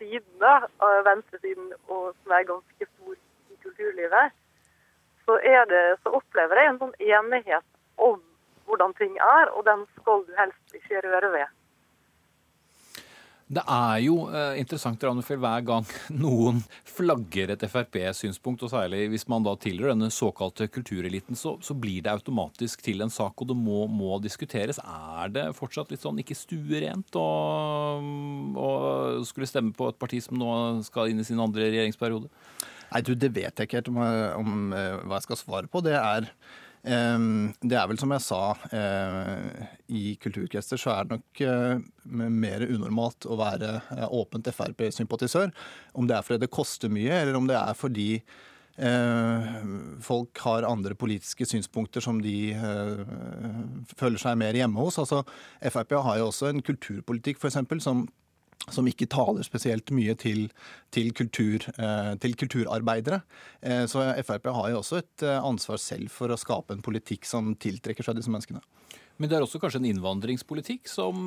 [0.00, 4.36] siden, av venstresiden, og som er ganske stor i kulturlivet.
[5.26, 5.36] Så,
[5.68, 7.66] det, så opplever jeg en sånn enighet
[8.00, 8.20] om
[8.70, 11.56] hvordan ting er, og den skal du helst ikke røre ved.
[13.50, 15.86] Det er jo eh, interessant Ranefjell, hver gang
[16.24, 21.74] noen flagger et Frp-synspunkt, og særlig hvis man da tilhører denne såkalte kultureliten, så, så,
[21.74, 24.78] blir det automatisk til en sak, og det må, må diskuteres.
[24.78, 27.26] Er det fortsatt litt sånn ikke stuerent å,
[28.54, 28.70] å
[29.26, 30.54] skulle stemme på et parti som nå
[30.86, 32.30] skal inn i sin andre regjeringsperiode?
[32.90, 34.02] Nei, du, Det vet jeg ikke helt om,
[34.44, 35.82] om eh, hva jeg skal svare på.
[35.82, 36.30] Det er
[36.82, 41.82] det er vel som jeg sa, eh, i kulturkrester så er det nok eh,
[42.32, 45.52] mer unormalt å være eh, åpent Frp-sympatisør.
[45.92, 48.12] Om det er fordi det koster mye, eller om det er fordi
[50.00, 52.54] folk har andre politiske synspunkter som de
[53.98, 54.96] føler seg mer hjemme hos.
[55.02, 55.18] Altså,
[55.60, 58.06] Frp har jo også en kulturpolitikk for eksempel, som
[58.68, 60.48] som ikke taler spesielt mye til,
[60.94, 63.22] til, kultur, eh, til, kulturarbeidere.
[63.62, 67.28] Eh, så Frp har jo også et eh, ansvar selv for å skape en politikk
[67.28, 68.60] som tiltrekker seg disse menneskene.
[69.20, 71.26] Men det er også kanskje en innvandringspolitikk som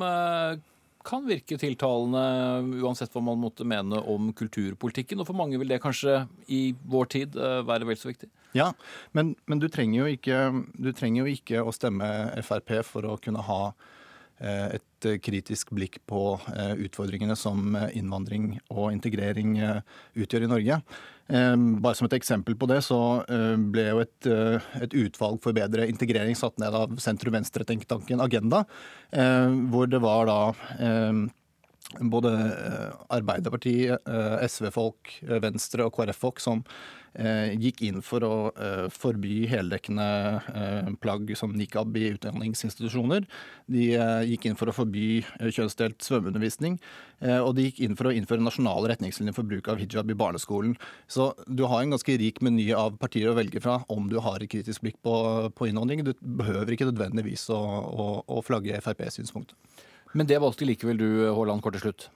[1.04, 5.20] kan virke tiltalende, uansett hva man måtte mene om kulturpolitikken.
[5.22, 8.32] Og for mange vil det kanskje i vår tid være vel så viktig?
[8.58, 8.72] Ja,
[9.14, 10.40] men, men du, trenger ikke,
[10.74, 12.08] du, trenger jo ikke, å stemme
[12.42, 13.60] Frp for å kunne ha
[14.42, 14.78] Eh,
[15.08, 19.56] eh, kritisk blikk på eh, utfordringene som innvandring og integrering
[20.14, 20.80] utgjør i Norge.
[21.24, 22.98] Bare som et eksempel på det, så
[23.72, 24.26] ble jo et,
[24.76, 28.60] et utvalg for bedre integrering satt ned av sentrum-venstre-tenketanken Agenda,
[29.72, 30.38] hvor det var da
[32.00, 32.32] både
[33.12, 34.06] Arbeiderpartiet,
[34.48, 36.64] SV-folk, Venstre og KrF-folk som
[37.14, 40.06] Eh, gikk inn for å eh, forby heldekkende
[40.50, 43.28] eh, plagg som nikab i utdanningsinstitusjoner.
[43.70, 43.84] De
[44.26, 46.80] gikk inn for å forby kjønnsdelt svømmeundervisning.
[47.24, 50.74] Og de gikk inn for å innføre nasjonale retningslinjer for bruk av hijab i barneskolen.
[51.08, 54.42] Så du har en ganske rik meny av partier å velge fra om du har
[54.42, 55.14] et kritisk blikk på,
[55.56, 56.04] på innvandring.
[56.04, 59.56] Du behøver ikke nødvendigvis å, å, å flagge Frp-synspunktet.
[60.14, 62.10] Men det valgte likevel du, Haaland, kort til slutt?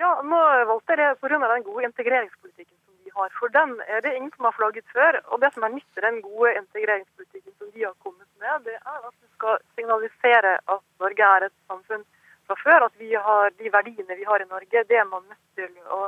[0.00, 0.40] Ja, nå
[0.70, 1.38] valgte jeg det pga.
[1.38, 2.78] den gode integreringspolitikken
[3.16, 3.30] har.
[3.38, 5.20] For den er det ingen som har flagget før.
[5.32, 8.76] Og det som er nytt i den gode integreringspolitikken som de har kommet med, det
[8.80, 12.04] er at du skal signalisere at Norge er et samfunn
[12.46, 12.88] fra før.
[12.88, 16.02] At vi har de verdiene vi har i Norge, det er man nødt til å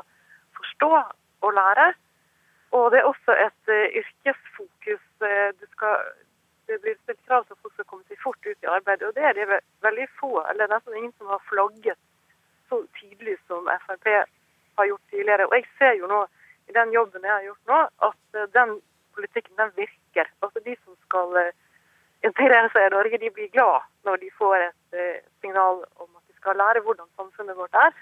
[0.58, 0.92] forstå
[1.46, 1.88] og lære.
[2.76, 5.04] Og det er også et uh, yrkesfokus.
[5.60, 6.08] Du skal,
[6.66, 9.02] det blir stilt krav til at folk skal komme seg fort ut i arbeid.
[9.02, 11.98] Og det er det veldig få, eller nesten ingen som har flagget
[12.68, 14.06] så tydelig som Frp
[14.76, 15.46] har gjort tidligere.
[15.46, 16.24] Og jeg ser jo nå
[16.68, 18.80] i den jobben jeg har gjort nå, at eh, den
[19.14, 20.30] politikken den virker.
[20.42, 21.54] Altså De som skal eh,
[22.26, 26.24] integrere seg i Norge, de blir glad når de får et eh, signal om at
[26.26, 27.94] de skal lære hvordan samfunnet vårt er,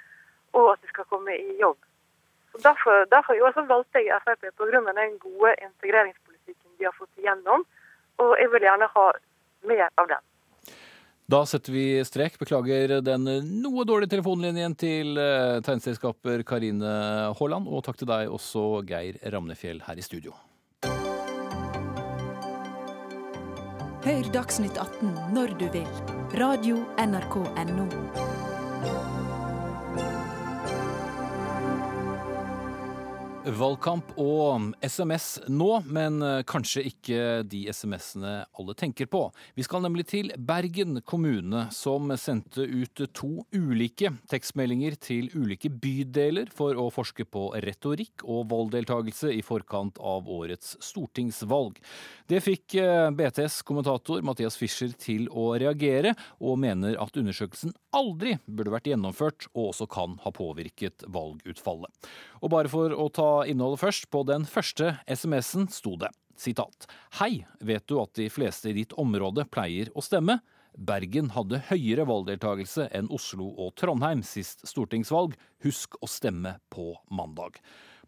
[0.57, 1.79] og at de skal komme i jobb.
[2.53, 4.93] Så Derfor, derfor jo valgte jeg Frp pga.
[4.93, 7.67] den gode integreringspolitikken de har fått igjennom.
[8.23, 9.09] Og jeg vil gjerne ha
[9.69, 10.25] mer av den.
[11.27, 12.37] Da setter vi strek.
[12.39, 13.25] Beklager den
[13.63, 16.97] noe dårlige telefonlinjen til eh, Karine
[17.39, 20.37] Haaland, og takk til deg også, Geir Ramnefjell, her i studio.
[24.05, 25.89] Hør Dagsnytt 18 når du vil.
[26.37, 28.34] Radio NRK Radio.nrk.no.
[33.45, 39.27] Valgkamp og SMS nå, men eh, kanskje ikke de SMS-ene alle tenker på.
[39.53, 46.49] Vi skal nemlig til Bergen kommune, som sendte ut to ulike tekstmeldinger til ulike bydeler
[46.57, 51.77] for å forske på retorikk og valgdeltakelse i forkant av årets stortingsvalg.
[52.31, 58.39] Det fikk eh, BTs kommentator Mathias Fischer til å reagere, og mener at undersøkelsen aldri
[58.47, 61.93] burde vært gjennomført, og også kan ha påvirket valgutfallet.
[62.45, 66.85] Og bare for å ta innholdet først, på den første SMS-en sto det sitat
[67.21, 70.43] Hei, vet du at de fleste i ditt område pleier å stemme?
[70.75, 75.37] Bergen hadde høyere valgdeltakelse enn Oslo og Trondheim sist stortingsvalg.
[75.63, 77.61] Husk å stemme på mandag.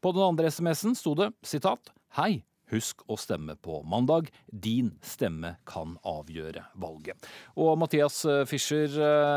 [0.03, 4.33] På den andre SMS-en sto det sitat Hei, Husk å stemme på mandag.
[4.47, 7.29] Din stemme kan avgjøre valget.
[7.55, 8.91] Og Mathias Fischer,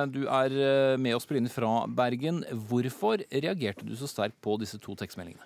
[0.10, 2.42] du er med oss på linje fra Bergen.
[2.70, 5.46] Hvorfor reagerte du så sterkt på disse to tekstmeldingene?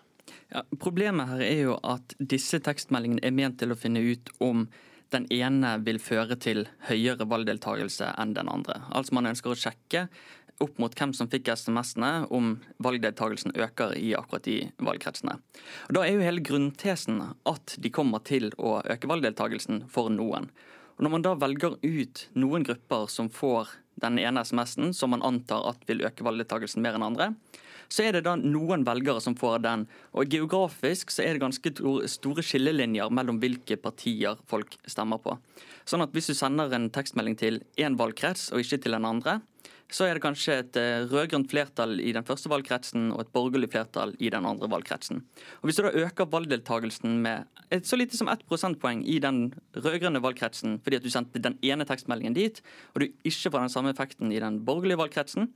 [0.54, 4.68] Ja, problemet her er jo at disse tekstmeldingene er ment til å finne ut om
[5.14, 8.80] den ene vil føre til høyere valgdeltakelse enn den andre.
[8.94, 10.08] Altså Man ønsker å sjekke
[10.62, 15.38] opp mot hvem som fikk SMS-ene, om valgdeltakelsen øker i akkurat de valgkretsene.
[15.90, 20.50] Og Da er jo hele grunntesen at de kommer til å øke valgdeltakelsen for noen.
[20.98, 23.70] Og Når man da velger ut noen grupper som får
[24.02, 27.34] den ene SMS-en, som man antar at vil øke valgdeltakelsen mer enn andre,
[27.94, 29.86] så er det da noen velgere som får den.
[30.18, 31.74] Og Geografisk så er det ganske
[32.10, 35.38] store skillelinjer mellom hvilke partier folk stemmer på.
[35.86, 39.42] Sånn at Hvis du sender en tekstmelding til én valgkrets og ikke til en andre,
[39.92, 43.70] så er det kanskje et eh, rød-grønt flertall i den første valgkretsen og et borgerlig
[43.74, 45.22] flertall i den andre valgkretsen.
[45.62, 49.54] Og Hvis du da øker valgdeltagelsen med et så lite som ett prosentpoeng i den
[49.76, 52.62] rød-grønne valgkretsen fordi at du sendte den ene tekstmeldingen dit,
[52.94, 55.50] og du ikke får den samme effekten i den borgerlige valgkretsen,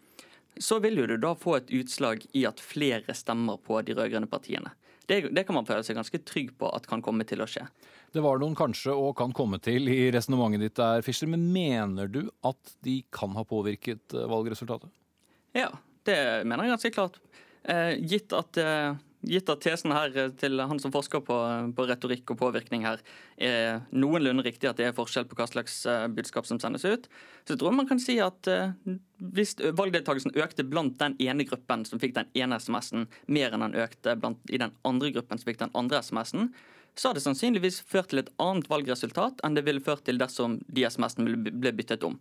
[0.60, 4.74] så vil du da få et utslag i at flere stemmer på de rød-grønne partiene.
[5.08, 7.64] Det, det, kan man føle seg ganske trygg på at kan komme til å skje.
[8.12, 11.30] Det var noen kanskje og kan komme til i resonnementet ditt der, Fischer.
[11.32, 14.92] Men mener du at de kan ha påvirket eh, valgresultatet?
[15.56, 15.72] Ja,
[16.08, 17.22] det mener jeg ganske klart.
[17.64, 21.38] Eh, gitt at eh, gitt at tesen her til han som forsker på,
[21.78, 23.02] på, retorikk og påvirkning her,
[23.38, 25.82] er noenlunde riktig at det er forskjell på hva slags
[26.16, 27.10] budskap som sendes ut,
[27.46, 28.50] så jeg tror man kan si at
[29.18, 33.78] hvis valgdeltakelsen økte blant den ene gruppen som fikk den ene SMS-en, mer enn den
[33.84, 36.52] økte blant, i den andre gruppen som fikk den andre SMS-en,
[36.98, 40.58] så har det sannsynligvis ført til et annet valgresultat enn det ville ført til dersom
[40.66, 42.18] de SMS-ene ble byttet om.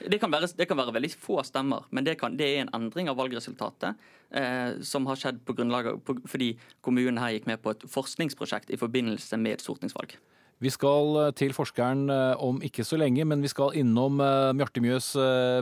[0.00, 2.74] Det kan, være, det kan, være, veldig få stemmer, men det, kan, det er en
[2.78, 4.00] endring av valgresultatet
[4.32, 8.72] eh, som har skjedd på grunnlag på, fordi kommunen her gikk med på et forskningsprosjekt
[8.72, 10.16] i forbindelse med et stortingsvalg.
[10.60, 14.50] Vi skal eh, til forskeren eh, om ikke så lenge, men vi skal innom eh,
[14.56, 15.14] Mjarte Mjøs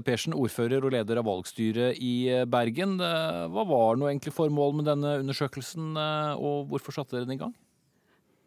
[0.06, 2.98] Persen, ordfører og leder av valgstyret i Bergen.
[2.98, 5.94] Hva var nå egentlig formålet med denne undersøkelsen,
[6.38, 7.54] og hvorfor satte dere den i gang?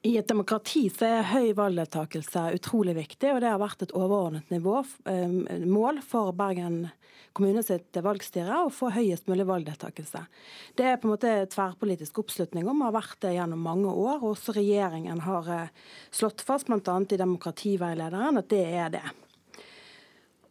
[0.02, 4.50] I et demokrati så er høy valgdeltakelse utrolig viktig, og det har vært et overordnet
[4.50, 5.36] nivå, eh,
[5.70, 6.88] mål for Bergen
[7.38, 10.24] kommune sitt valgstyre å få høyest mulig valgdeltakelse.
[10.76, 14.24] Det er på en måte tverrpolitisk oppslutning om, har vært det gjennom mange år.
[14.24, 15.68] og Også regjeringen har eh,
[16.10, 16.98] slått fast, bl.a.
[17.06, 19.06] i demokrativeilederen, at det er det.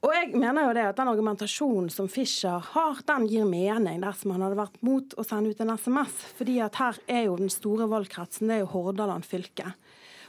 [0.01, 4.33] Og jeg mener jo det at Den argumentasjonen som Fischer har, den gir mening dersom
[4.33, 6.15] han hadde vært mot å sende ut en SMS.
[6.39, 9.75] fordi at her er jo den store valgkretsen, det er jo Hordaland fylke.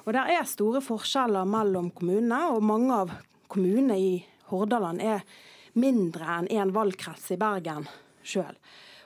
[0.06, 3.12] Og Der er store forskjeller mellom kommunene, og mange av
[3.48, 5.24] kommunene i Hordaland er
[5.74, 7.88] mindre enn én valgkrets i Bergen
[8.24, 8.58] sjøl.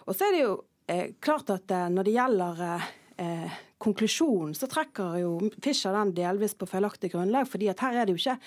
[0.07, 0.55] Og så er det jo
[0.87, 2.87] eh, klart at eh, når det gjelder eh,
[3.21, 5.31] eh, konklusjonen, så trekker jo
[5.63, 7.47] Fischer den delvis på feilaktig grunnlag.
[7.47, 8.37] fordi at her er det jo ikke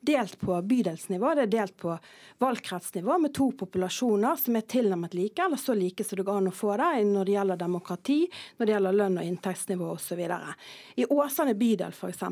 [0.00, 1.96] delt på bydelsnivå, det er delt på
[2.38, 6.50] valgkretsnivå med to populasjoner som er tilnærmet like, eller så like som det går an
[6.52, 8.18] å få det når det gjelder demokrati,
[8.58, 10.20] når det gjelder lønn og inntektsnivå osv.
[10.96, 12.24] I Åsane bydel f.eks.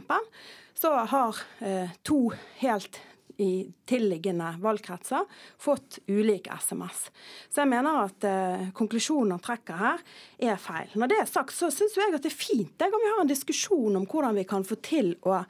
[0.75, 2.29] så har eh, to
[2.61, 3.01] helt
[3.41, 5.27] i tilliggende valgkretser
[5.61, 7.05] fått ulike SMS.
[7.49, 10.03] Så jeg mener at eh, konklusjonen han trekker her,
[10.43, 10.93] er feil.
[10.99, 13.31] Når det er sagt, så syns jeg at det er fint om vi har en
[13.31, 15.43] diskusjon om hvordan vi kan få til å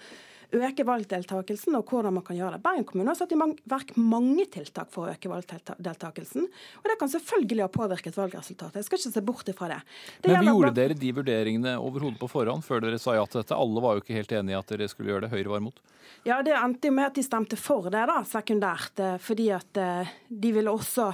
[0.53, 2.63] øke valgdeltakelsen og hvordan man kan gjøre det.
[2.65, 6.49] Bergen kommune har satt i verk mange tiltak for å øke valgdeltakelsen.
[6.81, 8.81] Og det kan selvfølgelig ha påvirket valgresultatet.
[8.81, 9.81] Jeg skal ikke se bort ifra det.
[10.27, 13.57] det Men gjorde dere de vurderingene overhodet på forhånd før dere sa ja til dette?
[13.57, 15.33] Alle var jo ikke helt enige i at dere skulle gjøre det.
[15.35, 15.81] Høyre var imot?
[16.27, 19.01] Ja, det endte jo med at de stemte for det, da, sekundært.
[19.03, 21.09] Eh, fordi at eh, de ville også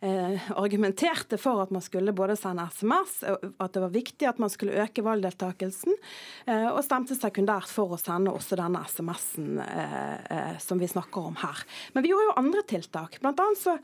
[0.00, 4.52] eh, argumenterte for at man skulle både sende SMS, at det var viktig at man
[4.52, 5.96] skulle øke valgdeltakelsen,
[6.46, 11.38] eh, og stemte sekundært for å sende også denne SMS-en eh, som vi snakker om
[11.42, 11.64] her.
[11.94, 13.20] Men vi gjorde jo andre tiltak.
[13.20, 13.78] Blant annet så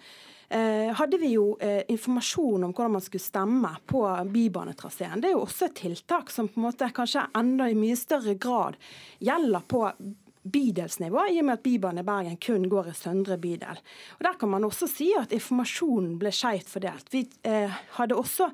[0.46, 1.56] hadde vi jo
[1.90, 5.18] informasjon om hvordan man skulle stemme på bybanetraseen.
[5.18, 8.36] Det er jo også et tiltak som på en måte kanskje enda i mye større
[8.38, 8.78] grad
[9.18, 9.82] gjelder på
[10.52, 13.80] bydelsnivå, i og med at Bybanen i Bergen kun går i Søndre bydel.
[14.18, 17.12] Og Der kan man også si at informasjonen ble skeivt fordelt.
[17.12, 18.50] Vi eh, hadde også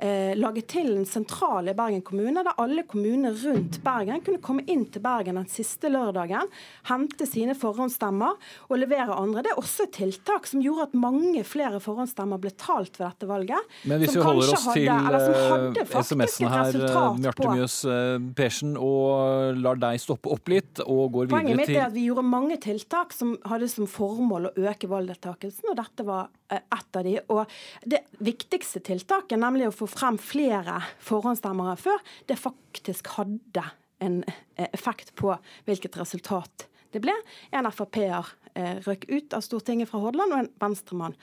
[0.00, 4.64] eh, laget til en sentral i Bergen kommune, der alle kommuner rundt Bergen kunne komme
[4.70, 6.50] inn til Bergen den siste lørdagen,
[6.88, 8.38] hente sine forhåndsstemmer
[8.68, 9.44] og levere andre.
[9.44, 13.30] Det er også et tiltak som gjorde at mange flere forhåndsstemmer ble talt ved dette
[13.30, 13.76] valget.
[13.90, 16.80] Men hvis vi holder oss hadde, til SMS-ene her,
[17.20, 21.62] Mjarte Mjøs eh, Persen, og lar deg stoppe opp litt og går videre til Poenget
[21.62, 25.80] mitt er at vi gjorde mange tiltak som hadde som formål å øke valgdeltakelsen, og
[25.80, 27.18] dette var et ett av de.
[27.28, 27.46] Og
[27.84, 33.66] det viktigste tiltaket, nemlig å få frem flere forhåndsstemmere før, det faktisk hadde
[34.00, 34.22] en
[34.56, 35.34] eh, effekt på
[35.66, 37.14] hvilket resultat det ble.
[37.54, 38.26] En Frp-er
[38.58, 41.16] eh, røk ut av Stortinget fra Hordaland, og en venstremann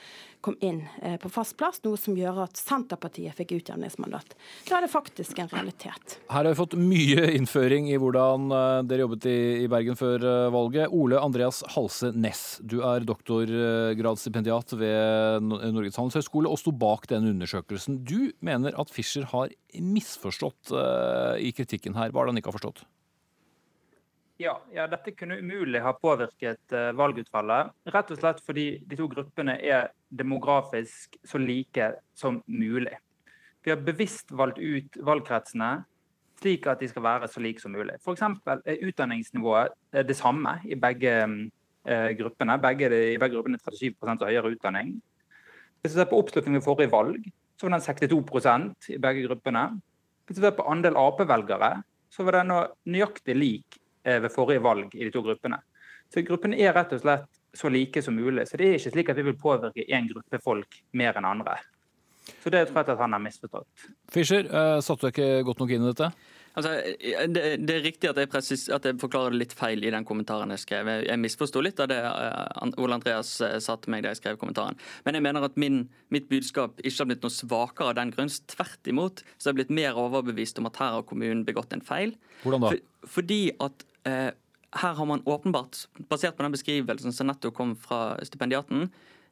[0.46, 4.36] kom inn eh, på fast plass, noe som gjør at Senterpartiet fikk utjevningsmandat.
[4.70, 6.18] Da er det faktisk en realitet.
[6.30, 9.38] Her har vi fått mye innføring i hvordan eh, dere jobbet i,
[9.68, 10.94] Bergen før valget.
[10.96, 17.34] Ole Andreas Halse Næss, du er doktorgradsstipendiat ved No- Norges handelshøyskole og sto bak denne
[17.36, 18.00] undersøkelsen.
[18.08, 20.72] Du mener at Fischer har misforstått
[21.44, 22.14] i kritikken her.
[22.14, 22.86] Hva er det han ikke har forstått?
[24.38, 27.72] Ja, ja, dette kunne umulig ha påvirket eh, valgutfallet.
[27.90, 32.94] Rett og slett fordi de to gruppene er demografisk så like som mulig.
[33.66, 35.72] Vi har bevisst valgt ut valgkretsene
[36.38, 37.96] slik at de skal være så like som mulig.
[37.98, 38.22] F.eks.
[38.46, 42.60] er utdanningsnivået eh, det samme i begge eh, gruppene.
[42.62, 44.94] Begge, I begge gruppene 37 og høyere utdanning.
[45.82, 47.26] Hvis vi ser på oppslutningen ved forrige valg,
[47.58, 49.66] så var den 62% i begge gruppene.
[50.30, 51.82] Hvis vi ser på andel Ap-velgere,
[52.14, 52.54] så var den
[52.86, 55.60] nøyaktig lik ved forrige valg i de to gruppene.
[56.14, 57.28] Så gruppene er rett og slett
[57.58, 58.48] så like som mulig.
[58.48, 61.58] Så det er ikke slik at vi vil påvirke én gruppe folk mer enn andre.
[62.44, 63.88] Så det tror jeg at han har misforstått.
[64.12, 66.12] Fischer, eh, satte du ikke godt nok inn i dette?
[66.58, 66.72] Altså,
[67.30, 70.06] det, det er riktig at jeg, presis, at jeg forklarer det litt feil i den
[70.08, 70.90] kommentaren jeg skrev.
[70.90, 74.22] Jeg, jeg misforsto litt av det eh, Ole Andreas eh, sa til meg da jeg
[74.24, 74.80] skrev kommentaren.
[75.06, 75.84] Men jeg mener at min,
[76.14, 78.34] mitt budskap ikke har blitt noe svakere av den grunn.
[78.50, 81.86] Tvert imot så har jeg blitt mer overbevist om at her har kommunen begått en
[81.86, 82.16] feil.
[82.42, 82.74] Hvordan da?
[82.74, 87.76] For, fordi at eh, her har man åpenbart, basert på den beskrivelsen som nettopp kom
[87.80, 88.90] fra stipendiaten,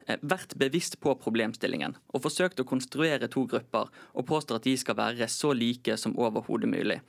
[0.08, 4.78] eh, vært bevisst på problemstillingen og forsøkt å konstruere to grupper og påstår at de
[4.78, 7.02] skal være så like som overhodet mulig.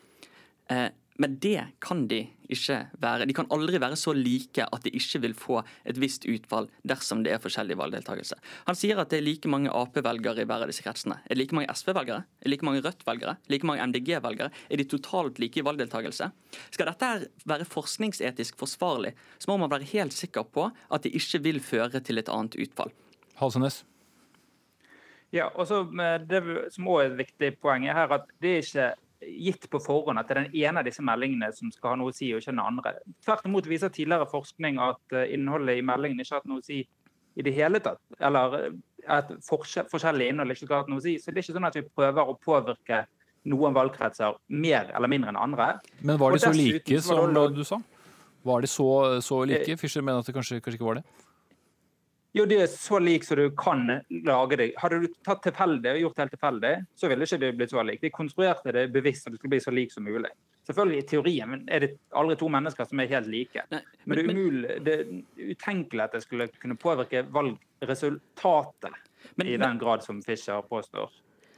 [1.16, 3.26] Eh, Men det kan de ikke være.
[3.26, 7.24] De kan aldri være så like at de ikke vil få et visst utfall dersom
[7.24, 8.36] det er forskjellig valgdeltakelse.
[8.66, 11.18] Han sier at det er like mange Ap-velgere i hver av disse kretsene.
[11.26, 12.22] Er det like mange SV-velgere?
[12.22, 13.36] Er det like mange Rødt-velgere?
[13.48, 14.50] Like mange MDG-velgere?
[14.70, 16.30] Er de totalt like i valgdeltakelse?
[16.70, 21.14] Skal dette her være forskningsetisk forsvarlig, så må man være helt sikker på at det
[21.16, 22.92] ikke vil føre til et annet utfall.
[23.40, 23.84] Halsenes?
[25.32, 25.82] Ja, og så
[26.28, 29.80] Det som også er et viktig poeng, er her at det er ikke gitt på
[29.82, 32.32] forhånd at det er den ene av disse meldingene som skal ha noe å si,
[32.34, 32.92] og ikke den andre.
[33.24, 36.66] Tvert imot viser tidligere forskning at eh, innholdet i meldingen ikke har hatt noe å
[36.66, 36.82] si
[37.36, 38.00] i det hele tatt.
[38.20, 38.78] Eller eh,
[39.18, 41.16] at forskjell, forskjellig innhold ikke har hatt noe å si.
[41.20, 43.04] Så det er ikke sånn at vi prøver å påvirke
[43.46, 45.76] noen valgkretser mer eller mindre enn andre.
[46.02, 47.78] Men var de så like som du sa?
[48.46, 48.88] Var de så,
[49.24, 49.78] så like?
[49.80, 51.06] Fischer mener at det kanskje, kanskje ikke var det?
[52.36, 53.86] Jo, det er så like som du kan
[54.26, 54.66] lage det.
[54.76, 57.84] Hadde du tatt tilfeldig og gjort det helt tilfeldig, så ville ikke det blitt så
[57.86, 58.02] like.
[58.02, 60.28] De konstruerte det bevisst at det skulle bli så lik som mulig.
[60.68, 63.64] Selvfølgelig i teorien men er det aldri to mennesker som er helt like.
[63.70, 69.00] Men det er umulig, det er utenkelig at det skulle kunne påvirke valgresultatet
[69.46, 71.08] i den grad som Fischer påstår.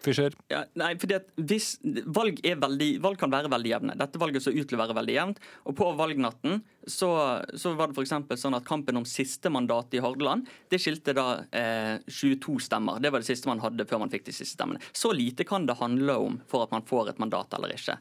[0.04, 0.34] Fischer?
[0.52, 1.18] Ja, nei, fordi
[1.50, 1.72] hvis
[2.14, 3.96] valg, veldig, valg kan være veldig jevne.
[3.98, 5.40] Dette valget så ut til å være veldig jevnt.
[5.66, 7.10] Og på valgnatten så,
[7.58, 8.14] så var det f.eks.
[8.40, 13.02] sånn at kampen om siste mandat i Hordaland det skilte da eh, 22 stemmer.
[13.02, 14.82] Det var det siste man hadde før man fikk de siste stemmene.
[14.92, 17.98] Så lite kan det handle om for at man får et mandat eller ikke.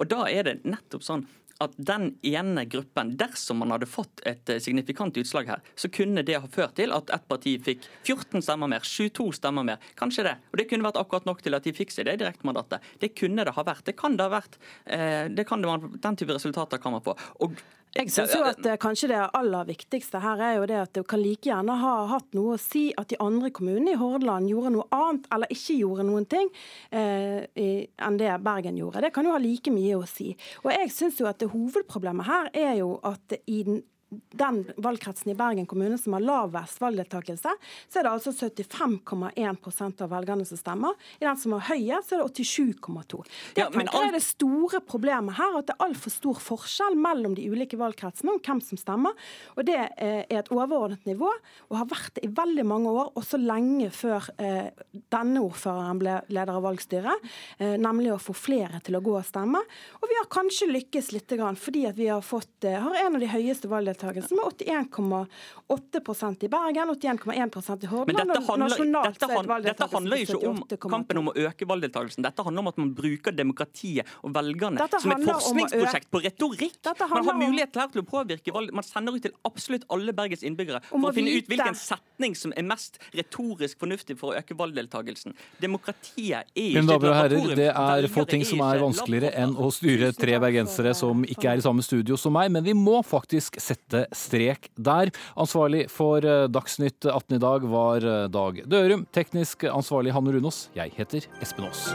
[0.00, 1.26] Og da er det nettopp sånn
[1.60, 6.24] at den ene gruppen, dersom man hadde fått et eh, signifikant utslag her, så kunne
[6.26, 9.90] det ha ført til at ett parti fikk 14 stemmer mer, 22 stemmer mer.
[10.00, 10.36] Kanskje det.
[10.52, 12.86] Og det kunne vært akkurat nok til at de fikk seg det direktemandatet.
[13.02, 13.84] Det kunne det ha vært.
[13.88, 14.56] Det kan det ha vært.
[14.86, 17.16] Eh, det kan det den type resultater kan man få.
[17.44, 17.60] Og
[17.90, 21.02] Jeg synes jo at eh, kanskje det aller viktigste her er jo det at det
[21.10, 24.70] kan like gjerne ha hatt noe å si at de andre kommunene i Hordaland gjorde
[24.76, 26.52] noe annet eller ikke gjorde noen ting
[26.94, 29.02] eh, enn det Bergen gjorde.
[29.02, 30.30] Det kan jo ha like mye å si.
[30.62, 35.30] Og jeg synes jo at det hovedproblemet her er jo at i den den valgkretsen
[35.30, 37.52] i Bergen kommune som har lavest valgdeltakelse,
[37.88, 40.96] så er det altså 75,1% av velgerne som stemmer.
[41.20, 43.20] I den som har høye, så er det 87,2.
[43.54, 43.94] Det Ja, alt...
[44.00, 48.34] er det store problemet her, at det er altfor stor forskjell mellom de ulike valgkretsene
[48.34, 49.14] om hvem som stemmer.
[49.56, 51.30] Og det eh, er et overordnet nivå,
[51.70, 54.72] og har vært det i veldig mange år, også lenge før eh,
[55.12, 57.30] denne ordføreren ble leder av valgstyret,
[57.62, 59.62] eh, nemlig å få flere til å gå og stemme.
[60.00, 63.28] Og vi har kanskje lykkes litt, fordi at vi har, fått, har en av de
[63.30, 65.26] høyeste valgdeltakelsene valgdeltakelsen med
[65.68, 68.28] 81,8 i Bergen, 81,1 i Hordaland.
[68.28, 72.24] dette handler, nasjonalt dette, handler, er dette handler ikke om kampen om å øke valgdeltakelsen.
[72.24, 76.78] Dette handler om at man bruker demokratiet og velgerne som et forskningsprosjekt på retorikk.
[77.10, 78.74] Man har mulighet til, her til å påvirke valg.
[78.74, 82.36] Man sender ut til absolutt alle Bergens innbyggere for å å finne ut hvilken setning
[82.38, 85.36] som er mest retorisk fornuftig for å øke valgdeltakelsen.
[85.62, 87.56] Demokratiet er ikke et laboratorium.
[87.58, 91.60] det er få ting som er vanskeligere enn å styre tre bergensere som ikke er
[91.60, 95.12] i samme studio som meg, men vi må faktisk sette strek der.
[95.36, 99.06] Ansvarlig for eh, Dagsnytt 18 i dag var eh, Dag Dørum.
[99.14, 100.68] Teknisk ansvarlig Hanne Runås.
[100.76, 101.88] Jeg heter Espen Aas.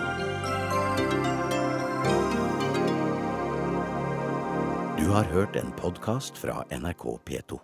[4.99, 7.59] Du har hørt en podkast fra NRK P2.